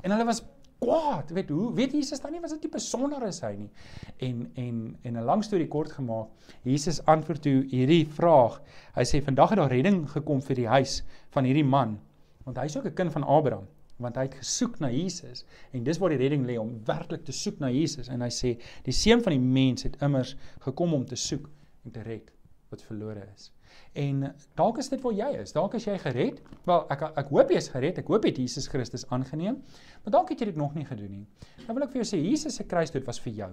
[0.00, 0.40] En hulle was
[0.80, 1.68] kwaad, weet hoe?
[1.76, 3.70] Weet Jesus dan nie was 'n tipe sondaar is hy nie.
[4.18, 6.28] En en en 'n lang storie kort gemaak,
[6.62, 8.60] Jesus antwoord toe hierdie vraag.
[8.94, 12.00] Hy sê vandag het daar redding gekom vir die huis van hierdie man,
[12.44, 13.68] want hy's ook 'n kind van Abraham
[14.04, 17.34] want hy het gesoek na Jesus en dis waar die redding lê om werklik te
[17.34, 18.54] soek na Jesus en hy sê
[18.86, 20.36] die seun van die mens het immers
[20.66, 21.48] gekom om te soek
[21.84, 22.30] en te red
[22.70, 23.50] wat verlore is.
[23.94, 24.24] En
[24.58, 25.52] dalk is dit waar jy is.
[25.54, 26.40] Dalk is jy gered.
[26.66, 28.00] Wel, ek ek hoop jy is gered.
[28.02, 29.60] Ek hoop jy het Jesus Christus aangeneem.
[30.04, 31.26] Maar dalk het jy dit nog nie gedoen nie.
[31.66, 33.50] Nou wil ek vir jou sê Jesus se kruisdood was vir jou.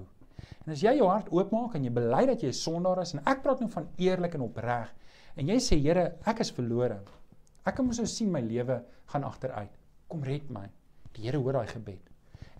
[0.65, 3.21] En as jy jou hart oopmaak en jy bely dat jy 'n sondaar is en
[3.25, 4.89] ek praat nou van eerlik en opreg
[5.37, 7.01] en jy sê Here, ek is verlore.
[7.65, 9.80] Ek kan mos nou sien my lewe gaan agteruit
[10.11, 10.67] kom red my.
[11.15, 12.09] Die Here hoor daai gebed.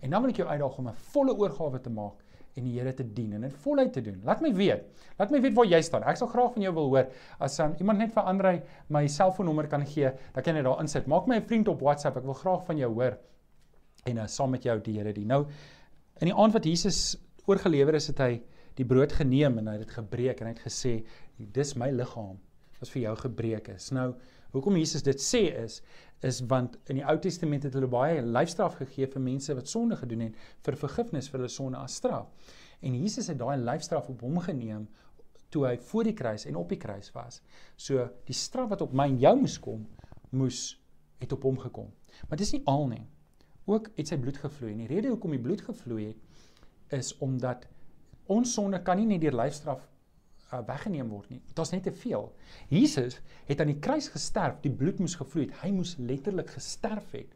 [0.02, 2.22] En dan wil ek jou uitdaag om 'n volle oorgawe te maak
[2.56, 4.20] en die Here te dien en dit voluit te doen.
[4.24, 4.84] Laat my weet.
[5.18, 6.02] Laat my weet waar jy staan.
[6.02, 7.06] Ek sal graag van jou wil hoor.
[7.38, 11.06] As um, iemand net vir Andrei my selfoonnommer kan gee, dan kan jy daar insit.
[11.06, 12.16] Maak my 'n vriend op WhatsApp.
[12.16, 13.18] Ek wil graag van jou hoor
[14.04, 15.26] en uh, saam met jou die Here dien.
[15.26, 15.46] Nou
[16.20, 18.42] in die aand wat Jesus oorgelewer is, het hy
[18.78, 21.04] die brood geneem en hy het dit gebreek en hy het gesê,
[21.36, 22.38] "Dis my liggaam
[22.80, 24.14] wat vir jou gebreek is." Nou,
[24.52, 25.80] hoekom Jesus dit sê is
[26.22, 29.96] is want in die Ou Testament het hulle baie lyfstraf gegee vir mense wat sonde
[29.98, 30.36] gedoen het
[30.66, 32.28] vir vergifnis vir hulle sonde as straf.
[32.82, 34.86] En Jesus het daai lyfstraf op hom geneem
[35.52, 37.40] toe hy voor die kruis en op die kruis was.
[37.76, 39.82] So die straf wat op my en jou moes kom,
[40.30, 40.62] moes
[41.22, 41.90] het op hom gekom.
[42.28, 43.04] Maar dis nie al nie.
[43.70, 44.72] Ook het sy bloed gevloei.
[44.72, 47.66] En die rede hoekom die bloed gevloei het is omdat
[48.32, 49.84] ons sonde kan nie net deur lyfstraf
[50.52, 51.40] uh, weggeneem word nie.
[51.48, 52.28] Dit was net te veel.
[52.72, 55.56] Jesus het aan die kruis gesterf, die bloed moes gevloei het.
[55.62, 57.34] Hy moes letterlik gesterf het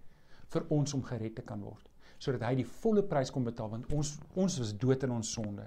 [0.52, 1.88] vir ons om gered te kan word,
[2.22, 5.66] sodat hy die volle prys kon betaal want ons ons was dood in ons sonde.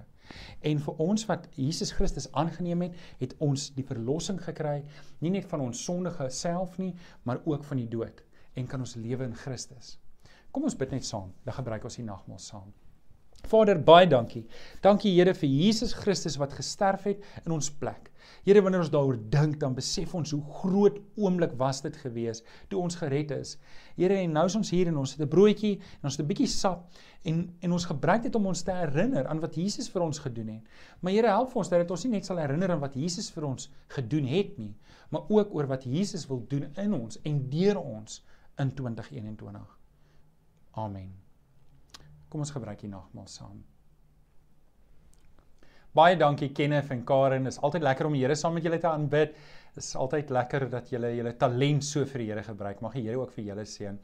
[0.61, 4.83] En vir ons wat Jesus Christus aangeneem het, het ons die verlossing gekry,
[5.25, 6.93] nie net van ons sondige self nie,
[7.25, 8.23] maar ook van die dood
[8.57, 9.97] en kan ons lewe in Christus.
[10.51, 11.33] Kom ons bid net saam.
[11.45, 12.71] Dan gebruik ons die nagmaal saam.
[13.47, 14.45] Vader, baie dankie.
[14.81, 18.09] Dankie Here vir Jesus Christus wat gesterf het in ons plek.
[18.45, 22.79] Here, wanneer ons daaroor dink, dan besef ons hoe groot oomblik was dit gewees toe
[22.81, 23.55] ons gered is.
[23.97, 26.29] Here, en nou is ons hier en ons het 'n broodjie en ons het 'n
[26.29, 26.89] bietjie sap
[27.23, 30.47] en en ons gebruik dit om ons te herinner aan wat Jesus vir ons gedoen
[30.47, 30.63] het.
[31.01, 33.43] Maar Here, help ons dat dit ons nie net sal herinner aan wat Jesus vir
[33.43, 34.75] ons gedoen het nie,
[35.09, 38.23] maar ook oor wat Jesus wil doen in ons en deur ons
[38.57, 39.77] in 2021.
[40.71, 41.28] Amen.
[42.30, 43.59] Kom ons gebruik die nagmaal saam.
[45.97, 47.47] Baie dankie Kenneth en Karen.
[47.47, 49.32] Dit is altyd lekker om die Here saam met julle te aanbid.
[49.73, 52.84] Dit is altyd lekker dat julle julle talent so vir die Here gebruik.
[52.86, 53.97] Mag die Here ook vir julle seën.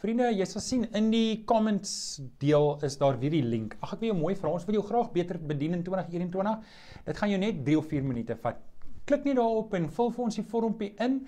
[0.00, 1.92] Vriende, jy sal sien in die comments
[2.40, 3.78] deel is daar weer die link.
[3.80, 6.76] Ag ek wil jou mooi vra, ons wil jou graag beter bedien in 2021.
[7.08, 8.60] Dit gaan jou net 3 of 4 minute vat.
[9.08, 11.18] Klik net daarop en vul vir ons die vormpie in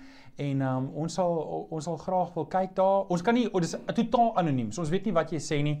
[0.41, 1.37] en um, ons sal
[1.73, 3.09] ons sal graag wil kyk daar.
[3.13, 4.69] Ons kan nie, oh, dit is totaal anoniem.
[4.73, 5.79] So ons weet nie wat jy sê nie.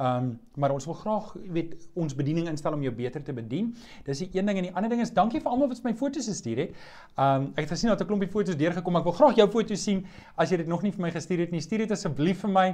[0.00, 3.70] Ehm um, maar ons wil graag weet ons bediening instel om jou beter te bedien.
[4.04, 6.28] Dis die een ding en die ander ding is dankie vir almal wat my foto's
[6.28, 6.74] gestuur het.
[7.16, 8.96] Ehm um, ek het gesien dat 'n klompie foto's deurgekom.
[8.96, 11.50] Ek wil graag jou foto's sien as jy dit nog nie vir my gestuur het
[11.52, 11.60] nie.
[11.60, 12.66] Stuur dit asseblief vir my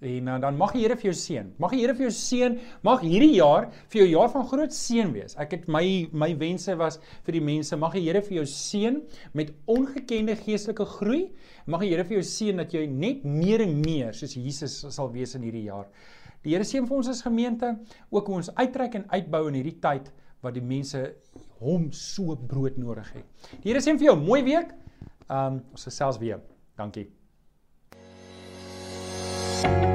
[0.00, 1.52] en uh, dan mag die Here vir jou seën.
[1.58, 2.58] Mag die Here vir jou seën.
[2.82, 5.36] Mag hierdie jaar vir jou jaar van groot seën wees.
[5.36, 7.76] Ek het my my wense was vir die mense.
[7.76, 9.00] Mag die Here vir jou seën
[9.32, 11.30] met ongekende geestelike groei.
[11.66, 15.10] Mag die Here vir jou seën dat jy net meer en meer soos Jesus sal
[15.12, 15.88] wees in hierdie jaar.
[16.44, 17.72] Die Here seën vir ons as gemeente,
[18.12, 20.12] ook hoe ons uitreik en uitbou in hierdie tyd
[20.44, 21.00] wat die mense
[21.64, 23.50] hom so broodnodig het.
[23.62, 24.76] Die Here seën vir jou, mooi week.
[25.24, 26.44] Ehm um, ons gesels weer.
[26.76, 27.08] Dankie.
[29.64, 29.93] thank you